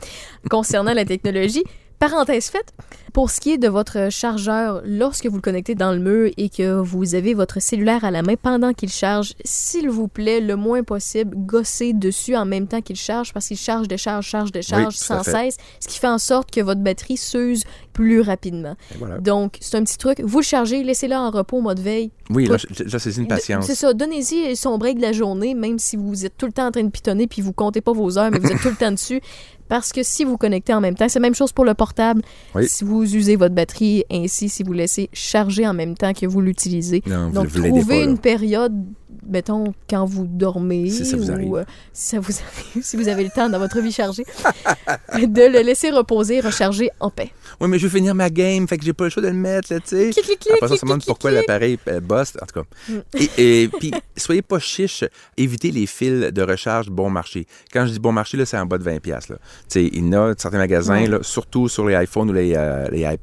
[0.49, 1.65] Concernant la technologie,
[1.99, 2.73] parenthèse faite,
[3.13, 6.49] pour ce qui est de votre chargeur, lorsque vous le connectez dans le mur et
[6.49, 10.57] que vous avez votre cellulaire à la main pendant qu'il charge, s'il vous plaît, le
[10.57, 14.95] moins possible, gossez dessus en même temps qu'il charge parce qu'il charge, décharge, charge, décharge
[14.95, 18.77] sans cesse, ce qui fait en sorte que votre batterie s'use plus rapidement.
[18.99, 19.19] Voilà.
[19.19, 20.21] Donc, c'est un petit truc.
[20.21, 22.13] Vous le chargez, laissez-le en repos au mode veille.
[22.31, 23.65] Oui, là, c'est une patience.
[23.67, 26.67] C'est ça, donnez-y son break de la journée, même si vous êtes tout le temps
[26.67, 28.77] en train de pitonner puis vous comptez pas vos heures, mais vous êtes tout le
[28.77, 29.21] temps dessus.
[29.69, 32.23] Parce que si vous connectez en même temps, c'est la même chose pour le portable.
[32.55, 32.66] Oui.
[32.69, 36.41] Si vous usez votre batterie ainsi, si vous laissez charger en même temps que vous
[36.41, 37.03] l'utilisez.
[37.33, 38.85] Donc, vous trouvez pas, une période,
[39.27, 40.91] mettons, quand vous dormez.
[40.91, 43.59] Si ça vous ou, euh, si ça vous arrive, si vous avez le temps dans
[43.59, 44.25] votre vie chargée,
[45.15, 47.33] de le laisser reposer, recharger en paix.
[47.61, 49.35] Oui, mais je veux finir ma game, fait que j'ai pas le choix de le
[49.35, 50.11] mettre, là, tu sais.
[50.11, 52.67] Après ça, on clic, se demande clic, pourquoi l'appareil buste, en tout cas.
[52.89, 52.99] Mm.
[53.39, 55.05] Et, et puis, soyez pas chiche,
[55.37, 57.47] évitez les fils de recharge bon marché.
[57.73, 59.01] Quand je dis bon marché, là, c'est en bas de 20$.
[59.01, 59.39] piastres, Là.
[59.39, 62.55] Tu sais, il y en a certains magasins, là, surtout sur les iPhones ou les,
[62.57, 63.19] euh, les iPads,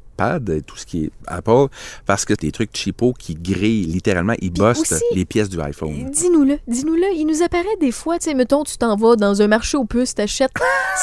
[0.62, 1.68] tout ce qui est Apple,
[2.06, 4.52] parce que des trucs cheapo qui grillent, littéralement, ils
[4.94, 6.10] aussi- les pièces du iPhone.
[6.12, 7.14] Dis-nous-le, dis-nous-le.
[7.16, 9.86] Il nous apparaît des fois, tu sais, mettons, tu t'en vas dans un marché aux
[9.86, 10.52] puces, t'achètes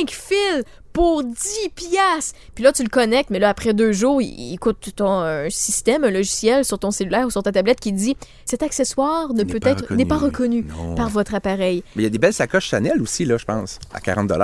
[0.00, 1.34] 5 fils pour 10
[1.74, 2.34] piastres.
[2.54, 5.48] Puis là, tu le connectes, mais là, après deux jours, il, il coûte ton un
[5.50, 9.38] système, un logiciel sur ton cellulaire ou sur ta tablette qui dit cet accessoire ne
[9.38, 10.64] N'est peut pas être n'est pas reconnu.
[10.76, 10.94] Non.
[10.94, 11.82] par votre appareil.
[11.94, 14.32] Mais il y a des belles sacoches Chanel aussi, là, je pense, à 40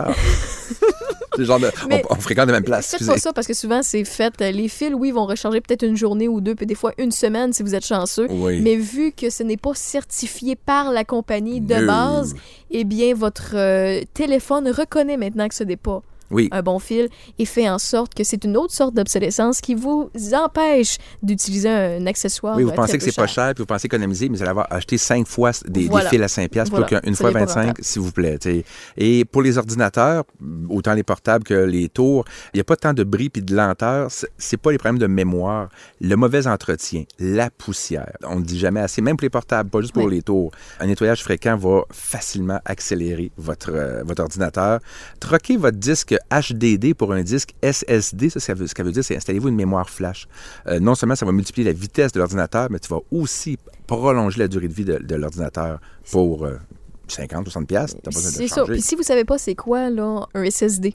[1.37, 2.87] C'est genre de- Mais- on, on fréquente la même place.
[2.87, 3.13] Faites excusez.
[3.13, 4.33] pas ça parce que souvent c'est fait.
[4.41, 7.11] euh, Les fils, oui, vont recharger peut-être une journée ou deux, puis des fois une
[7.11, 8.29] semaine si vous êtes chanceux.
[8.31, 8.61] Oui.
[8.61, 11.87] Mais vu que ce n'est pas certifié par la compagnie de No.
[11.87, 12.35] base,
[12.71, 16.49] eh bien votre euh, téléphone reconnaît maintenant que ce n'est pas Oui.
[16.53, 17.09] un bon fil
[17.39, 22.07] et fait en sorte que c'est une autre sorte d'obsolescence qui vous empêche d'utiliser un
[22.07, 22.57] accessoire.
[22.57, 23.53] Oui, vous pensez que c'est pas cher.
[23.55, 26.51] puis vous pensez économiser, mais vous allez avoir acheté cinq fois des, fils à 5
[26.51, 26.87] piastres Voilà.
[26.87, 27.85] plutôt qu'une fois n'est pas 25, rentable.
[27.85, 28.39] s'il vous plaît.
[28.39, 28.65] t'sais.
[28.97, 30.25] Et pour les ordinateurs,
[30.69, 33.55] autant les portables que les tours, il n'y a pas tant de bris puis de
[33.55, 34.11] lenteur.
[34.11, 35.69] C'est- C'est pas les problèmes de mémoire,
[36.01, 38.13] le mauvais entretien, la poussière.
[38.25, 40.15] On ne dit jamais assez, même pour les portables, pas juste pour Oui.
[40.17, 40.51] les tours.
[40.81, 44.81] Un nettoyage fréquent va facilement accélérer votre, euh, votre ordinateur.
[45.21, 48.31] Troquez votre disque disque HDD pour un disque SSD.
[48.31, 50.27] Ça, ça veut, ce ça veut dire, c'est installez-vous une mémoire flash.
[50.67, 54.39] Euh, non seulement ça va multiplier la vitesse de l'ordinateur, mais tu vas aussi prolonger
[54.41, 56.57] la durée de vie de, de l'ordinateur pour euh,
[57.09, 57.97] 50, 60 pièces.
[58.11, 58.65] C'est ça.
[58.65, 60.95] Puis si vous savez pas c'est quoi, là, un SSD,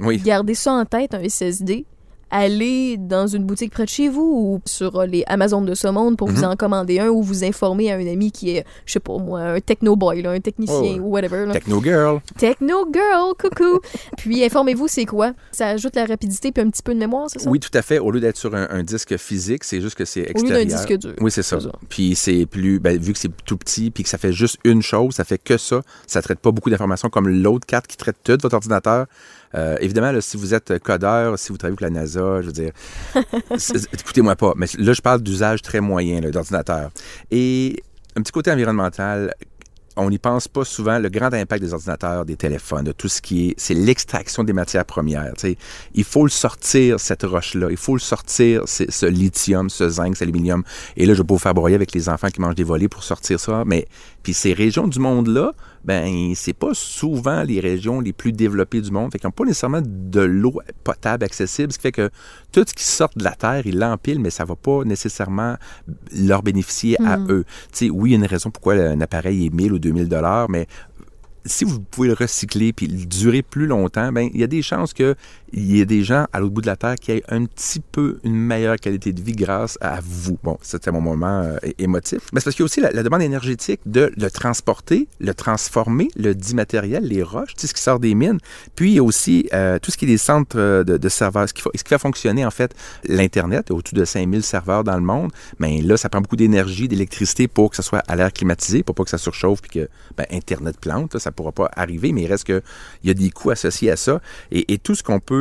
[0.00, 0.18] Oui.
[0.18, 1.84] gardez ça en tête, un SSD.
[2.30, 5.88] Allez dans une boutique près de chez vous ou sur euh, les Amazon de ce
[5.88, 6.34] monde pour Mhm.
[6.34, 9.16] vous en commander un ou vous informer à un ami qui est, je sais pas
[9.18, 11.46] moi, un techno-boy, là, un technicien Oh, ou whatever.
[11.46, 11.52] là.
[11.54, 12.20] Techno Girl.
[12.38, 13.80] Techno girl, coucou.
[14.18, 15.32] puis informez-vous c'est quoi?
[15.52, 17.50] Ça ajoute la rapidité puis un petit peu de mémoire, c'est ça?
[17.50, 17.98] Oui, tout à fait.
[17.98, 20.58] Au lieu d'être sur un, un disque physique, c'est juste que c'est Au lieu extérieur.
[20.66, 21.14] d'un disque dur.
[21.20, 21.58] Oui, c'est ça.
[21.60, 21.72] C'est ça.
[21.88, 24.82] Puis c'est plus, ben, vu que c'est tout petit, puis que ça fait juste une
[24.82, 25.82] chose, ça fait que ça.
[26.06, 29.06] Ça traite pas beaucoup d'informations comme l'autre carte qui traite tout votre ordinateur.
[29.54, 32.52] Euh, évidemment, là, si vous êtes codeur, si vous travaillez avec la NASA, je veux
[32.52, 32.72] dire,
[33.92, 34.52] écoutez-moi pas.
[34.56, 36.90] Mais là, je parle d'usage très moyen d'ordinateur.
[37.30, 37.82] Et
[38.16, 39.34] un petit côté environnemental.
[39.96, 40.98] On n'y pense pas souvent.
[40.98, 44.52] Le grand impact des ordinateurs, des téléphones, de tout ce qui est, c'est l'extraction des
[44.52, 45.34] matières premières.
[45.34, 45.58] tu sais.
[45.94, 47.66] Il faut le sortir, cette roche-là.
[47.70, 50.62] Il faut le sortir, ce lithium, ce zinc, cet aluminium.
[50.96, 52.88] Et là, je vais pas vous faire broyer avec les enfants qui mangent des volets
[52.88, 53.64] pour sortir ça.
[53.66, 53.88] Mais
[54.22, 55.54] puis ces régions du monde-là,
[55.84, 59.10] ben c'est pas souvent les régions les plus développées du monde.
[59.12, 61.72] Fait qu'ils n'ont pas nécessairement de l'eau potable accessible.
[61.72, 62.10] Ce qui fait que
[62.52, 65.56] tout ce qui sort de la terre, ils l'empilent, mais ça va pas nécessairement
[66.14, 67.44] leur bénéficier à eux.
[67.72, 70.08] Tu sais, oui, il y a une raison pourquoi un appareil est 1000 ou 2000
[70.08, 70.66] dollars, mais
[71.46, 74.62] si vous pouvez le recycler puis le durer plus longtemps, ben il y a des
[74.62, 74.92] chances
[75.50, 77.80] qu'il y ait des gens à l'autre bout de la terre qui aient un petit
[77.80, 80.38] peu une meilleure qualité de vie grâce à vous.
[80.42, 82.20] Bon, c'était mon moment euh, émotif.
[82.32, 86.08] Mais c'est parce qu'il y a aussi la, demande énergétique de le transporter, le transformer,
[86.16, 88.38] le dimatériel, les roches, tu sais, ce qui sort des mines.
[88.76, 91.48] Puis il y a aussi euh, tout ce qui est des centres euh, de, serveurs,
[91.48, 92.74] ce qui, ce qui fait fonctionner en fait
[93.04, 95.30] l'Internet, Il a au-dessus de 5000 serveurs dans le monde.
[95.58, 98.94] Mais là, ça prend beaucoup d'énergie, d'électricité pour que ça soit à l'air climatisé, pour
[98.94, 101.14] pas que ça surchauffe puis que ben, Internet plante.
[101.14, 102.62] là, ça pourra pas arriver, mais il reste que
[103.02, 104.20] il y a des coûts associés à ça.
[104.52, 105.39] Et tout ce qu'on peut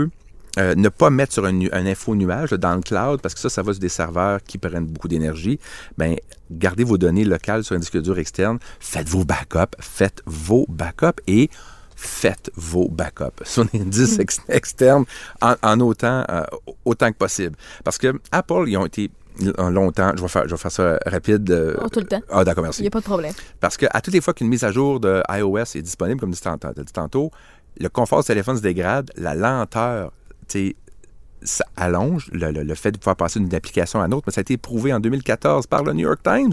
[0.58, 3.34] euh, ne pas mettre sur un, nu- un info nuage là, dans le cloud, parce
[3.36, 5.60] que ça, ça va sur des serveurs qui prennent beaucoup d'énergie,
[5.98, 6.16] ben
[6.50, 11.22] gardez vos données locales sur un disque dur externe, faites vos backups, faites vos backups
[11.28, 11.50] et
[11.96, 15.06] faites vos backups sur des disques ex- externes
[15.42, 16.44] en, en autant, euh,
[16.86, 17.56] autant que possible.
[17.84, 19.12] Parce que Apple, ils ont été
[19.58, 21.50] longtemps, je vais faire, je vais faire ça rapide.
[21.52, 22.20] euh, Oh, tout le temps.
[22.30, 22.82] Ah, d'accord, merci.
[22.82, 23.34] Il n'y a pas de problème.
[23.60, 26.34] Parce que à toutes les fois qu'une mise à jour de iOS est disponible, comme
[26.34, 27.32] tu t'as dit tantôt,
[27.80, 30.12] le confort du téléphone se dégrade, la lenteur,
[31.42, 34.34] ça allonge le, le- le fait de pouvoir passer d'une application à une autre, mais
[34.34, 36.52] ça a été prouvé en 2014 par le New York Times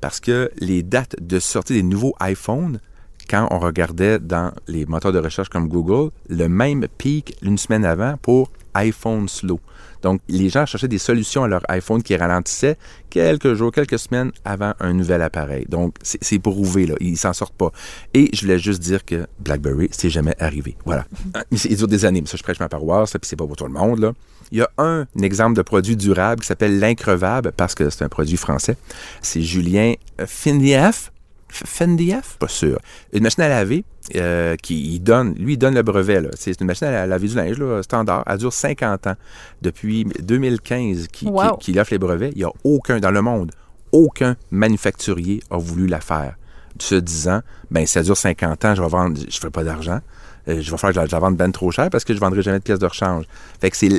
[0.00, 2.80] parce que les dates de sortie des nouveaux iPhones,
[3.28, 7.84] quand on regardait dans les moteurs de recherche comme Google, le même pic une semaine
[7.84, 9.60] avant pour iPhone slow.
[10.02, 12.76] Donc, les gens cherchaient des solutions à leur iPhone qui ralentissaient
[13.10, 15.66] quelques jours, quelques semaines avant un nouvel appareil.
[15.68, 16.94] Donc, c'est prouvé, là.
[17.00, 17.72] Ils s'en sortent pas.
[18.14, 20.76] Et je voulais juste dire que BlackBerry, c'est jamais arrivé.
[20.84, 21.04] Voilà.
[21.50, 23.36] Mais c'est- Il dure des années, mais ça, je prêche ma paroisse, ça, puis c'est
[23.36, 24.12] pas pour tout le monde, là.
[24.50, 28.08] Il y a un exemple de produit durable qui s'appelle l'increvable, parce que c'est un
[28.08, 28.76] produit français.
[29.20, 29.94] C'est Julien
[30.26, 31.12] Findieff.
[31.50, 32.36] F- Fendieff?
[32.38, 32.78] Pas sûr.
[33.12, 33.84] Une machine à laver
[34.16, 36.20] euh, qui il donne, lui, il donne le brevet.
[36.20, 36.28] là.
[36.36, 38.24] C'est une machine à laver du linge là, standard.
[38.26, 39.14] Elle dure 50 ans.
[39.62, 41.56] Depuis 2015 qu'il Wow.
[41.56, 43.52] qu'il- qu'il offre les brevets, il n'y a aucun dans le monde,
[43.92, 46.34] aucun manufacturier a voulu la faire.
[46.78, 47.40] Se disant,
[47.70, 50.00] ben ça dure 50 ans, je vais vendre, je ferai pas d'argent.
[50.48, 52.14] Euh, je vais faire que je la, je la vende ben trop cher parce que
[52.14, 53.24] je vendrai jamais de pièces de rechange.
[53.60, 53.90] Fait que c'est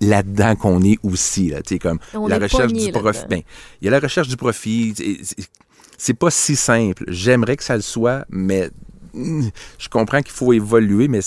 [0.00, 3.24] là-dedans qu'on est aussi, là, tu sais, comme On la recherche du profit.
[3.28, 3.40] Ben,
[3.80, 4.94] il y a la recherche du profit.
[5.98, 7.04] C'est pas si simple.
[7.08, 8.70] J'aimerais que ça le soit, mais
[9.14, 11.20] mm, je comprends qu'il faut évoluer, mais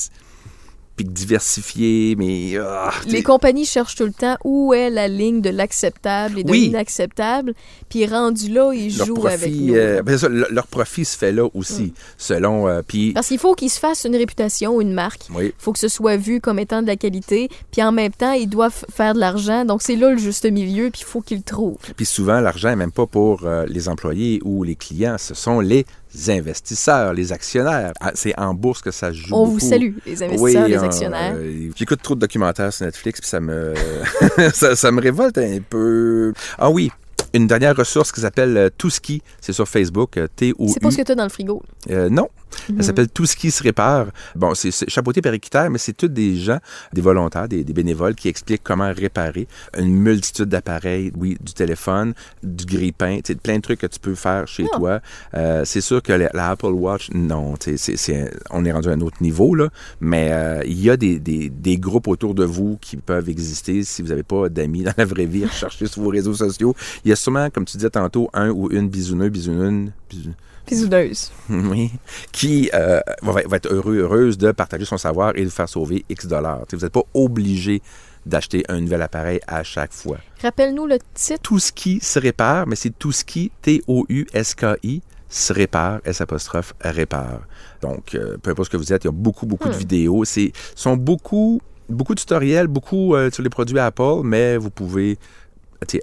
[0.99, 5.49] puis diversifier, mais ah, Les compagnies cherchent tout le temps où est la ligne de
[5.49, 6.65] l'acceptable et de Oui.
[6.67, 7.53] l'inacceptable.
[7.87, 9.75] Puis rendu là, ils leur jouent avec nous.
[9.75, 12.67] euh, ben, ça, leur profit se fait là aussi, selon.
[12.67, 15.21] euh, puis Parce qu'il faut qu'ils se fassent une réputation, une marque.
[15.33, 17.49] oui, Il faut que ce soit vu comme étant de la qualité.
[17.71, 19.63] Puis en même temps, ils doivent faire de l'argent.
[19.63, 20.89] Donc c'est là le juste milieu.
[20.89, 21.77] Puis il faut qu'ils le trouvent.
[21.95, 25.61] Puis souvent, l'argent n'est même pas pour euh, les employés ou les clients, ce sont
[25.61, 25.85] les
[26.27, 27.93] investisseurs, les actionnaires.
[27.99, 29.35] Ah, C'est en bourse que ça se joue.
[29.35, 31.33] On vous salue, les investisseurs, Oui, les on- actionnaires.
[31.35, 33.73] euh, J'écoute trop de documentaires sur Netflix, puis ça me,
[34.53, 36.33] ça, ça me révolte un peu.
[36.57, 36.91] Ah oui,
[37.33, 40.91] une dernière ressource qui s'appelle euh, Touski, c'est sur Facebook, euh, t o C'est pas
[40.91, 41.61] ce que tu as dans le frigo.
[41.89, 42.27] euh, non.
[42.67, 42.77] Mhm.
[42.81, 44.07] Ça s'appelle Tout qui se répare.
[44.35, 45.31] Bon, c'est chapeauté par
[45.69, 46.57] mais c'est tous des gens,
[46.93, 52.13] des volontaires, des, des bénévoles qui expliquent comment réparer une multitude d'appareils, oui, du téléphone,
[52.41, 54.77] du grille-pain, plein de trucs que tu peux faire chez Ah.
[54.77, 54.99] toi.
[55.35, 59.01] Euh, c'est sûr que la, la Apple Watch, non, c'est- on est rendu à un
[59.01, 59.69] autre niveau, là,
[60.01, 63.83] mais euh, il y a des, des- des groupes autour de vous qui peuvent exister.
[63.83, 66.73] Si vous n'avez pas d'amis dans la vraie vie, recherchez sur vos réseaux sociaux.
[67.05, 70.33] Il y a sûrement, comme tu disais tantôt, un ou une bisouneux, bisounune, bisou-
[70.67, 71.31] Bisouneuse.
[71.49, 71.91] oui,
[72.31, 76.05] qui euh, va, va être heureux, heureuse de partager son savoir et de faire sauver
[76.09, 76.61] X dollars.
[76.71, 77.81] Vous n'êtes pas obligé
[78.25, 80.17] d'acheter un nouvel appareil à chaque fois.
[80.43, 81.41] Rappelle-nous le titre.
[81.41, 86.73] Tout ce qui se répare, mais c'est tout ce qui, T-O-U-S-K-I, se répare, S apostrophe,
[86.81, 87.41] répare.
[87.81, 90.25] Donc, euh, peu importe ce que vous êtes, il y a beaucoup, beaucoup de vidéos.
[90.25, 95.17] C'est sont beaucoup, beaucoup de tutoriels, beaucoup euh, sur les produits Apple, mais vous pouvez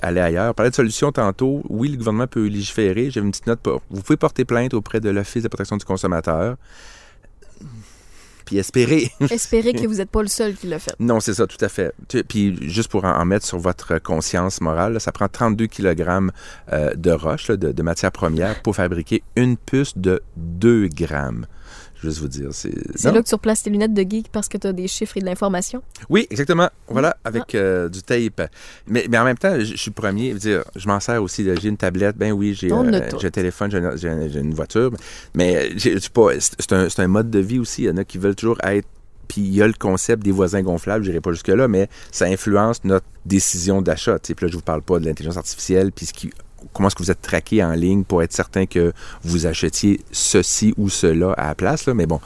[0.03, 0.55] aller ailleurs.
[0.55, 3.11] Parler de solutions tantôt, oui, le gouvernement peut légiférer.
[3.11, 3.83] J'ai une petite note pour.
[3.91, 6.57] Vous pouvez porter plainte auprès de l'Office de protection du consommateur.
[8.45, 9.11] Puis espérer.
[9.31, 10.95] Espérez que vous n'êtes pas le seul qui l'a fait.
[11.01, 11.93] Non, c'est ça, tout à fait.
[12.29, 16.31] Puis juste pour en, mettre sur votre conscience morale, là, ça prend 32 kg
[16.71, 21.47] de roche, là, de, de matière première, pour fabriquer une puce de 2 grammes.
[22.03, 22.73] Juste vous dire, c'est...
[23.05, 25.21] Là que tu replaces tes lunettes de geek parce que tu as des chiffres et
[25.21, 25.83] de l'information?
[26.11, 26.69] Oui, exactement.
[26.89, 28.51] Voilà, avec euh, du tape.
[28.87, 30.33] Mais, mais en même temps, je je suis le premier.
[30.33, 31.45] Je dire, je m'en sers aussi.
[31.61, 32.17] J'ai une tablette.
[32.17, 34.91] Ben oui, j'ai euh, un téléphone, j'ai une, voiture.
[35.35, 37.83] Mais j'ai- c'est pas- c'est c'est un, c'est un mode de vie aussi.
[37.83, 38.89] Il y en a qui veulent toujours être.
[39.29, 42.27] Puis il y a le concept des voisins gonflables, je n'irai pas jusque-là, mais ça
[42.27, 44.19] influence notre décision d'achat.
[44.21, 46.31] Puis là, je vous parle pas de l'intelligence artificielle, puis ce qui,
[46.73, 48.93] comment est-ce que vous êtes traqué en ligne pour être certain que
[49.23, 51.87] vous achetiez ceci ou cela à la place.
[51.87, 51.95] Là?
[51.95, 52.21] Mais bon,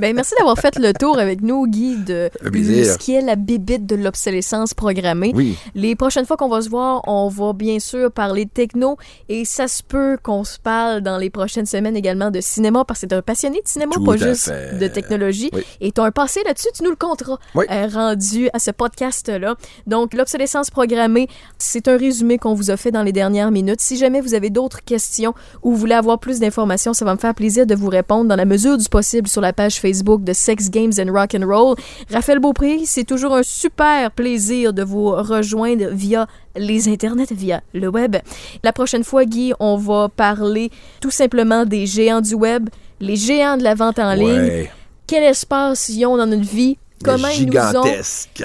[0.00, 3.84] Ben, merci d'avoir fait le tour avec nous, Guy, de ce qui est la bébite
[3.86, 5.32] de l'obsolescence programmée.
[5.34, 5.56] oui.
[5.74, 8.96] Les prochaines fois qu'on va se voir, on va bien sûr parler de techno
[9.28, 13.00] et ça se peut qu'on se parle dans les prochaines semaines également de cinéma parce
[13.00, 14.78] que tu un passionné de cinéma, Tout pas juste fait.
[14.78, 15.50] de technologie.
[15.52, 15.64] Oui.
[15.80, 17.66] Et tu as un passé là-dessus, tu nous le compteras Oui.
[17.70, 19.54] euh, rendu à ce podcast-là.
[19.86, 21.28] Donc, l'obsolescence programmée,
[21.58, 23.80] c'est un résumé qu'on vous a fait dans les dernières minutes.
[23.80, 27.18] Si jamais vous avez d'autres questions ou vous voulez avoir plus d'informations, ça va me
[27.20, 30.32] faire plaisir de vous répondre dans la mesure du possible sur la page Facebook de
[30.32, 31.76] Sex Games and Rock and Roll.
[32.10, 36.26] Raphaël Beaupré, c'est toujours un super plaisir de vous rejoindre via
[36.56, 38.16] les internets, via le web.
[38.62, 40.70] La prochaine fois, Guy, on va parler
[41.00, 42.68] tout simplement des géants du web,
[43.00, 44.70] les géants de la vente en ligne, Ouais.
[45.06, 47.84] quel espace ils ont dans notre vie, comment ils nous ont?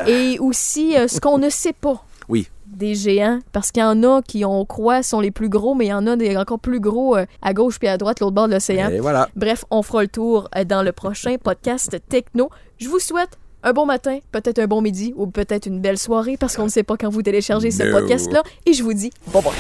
[0.08, 2.04] et aussi euh, ce qu'on ne sait pas.
[2.76, 5.86] Des géants, parce qu'il y en a qui, on croit, sont les plus gros, mais
[5.86, 8.34] il y en a des encore plus gros euh, à gauche puis à droite, l'autre
[8.34, 8.90] bord de l'océan.
[8.90, 9.30] Et voilà.
[9.36, 12.50] Bref, on fera le tour euh, dans le prochain podcast techno.
[12.78, 16.38] Je vous souhaite un bon matin, peut-être un bon midi ou peut-être une belle soirée
[16.38, 17.92] parce qu'on ne sait pas quand vous téléchargez ce No.
[17.98, 18.44] podcast-là.
[18.66, 19.52] Et je vous dis, bon bon.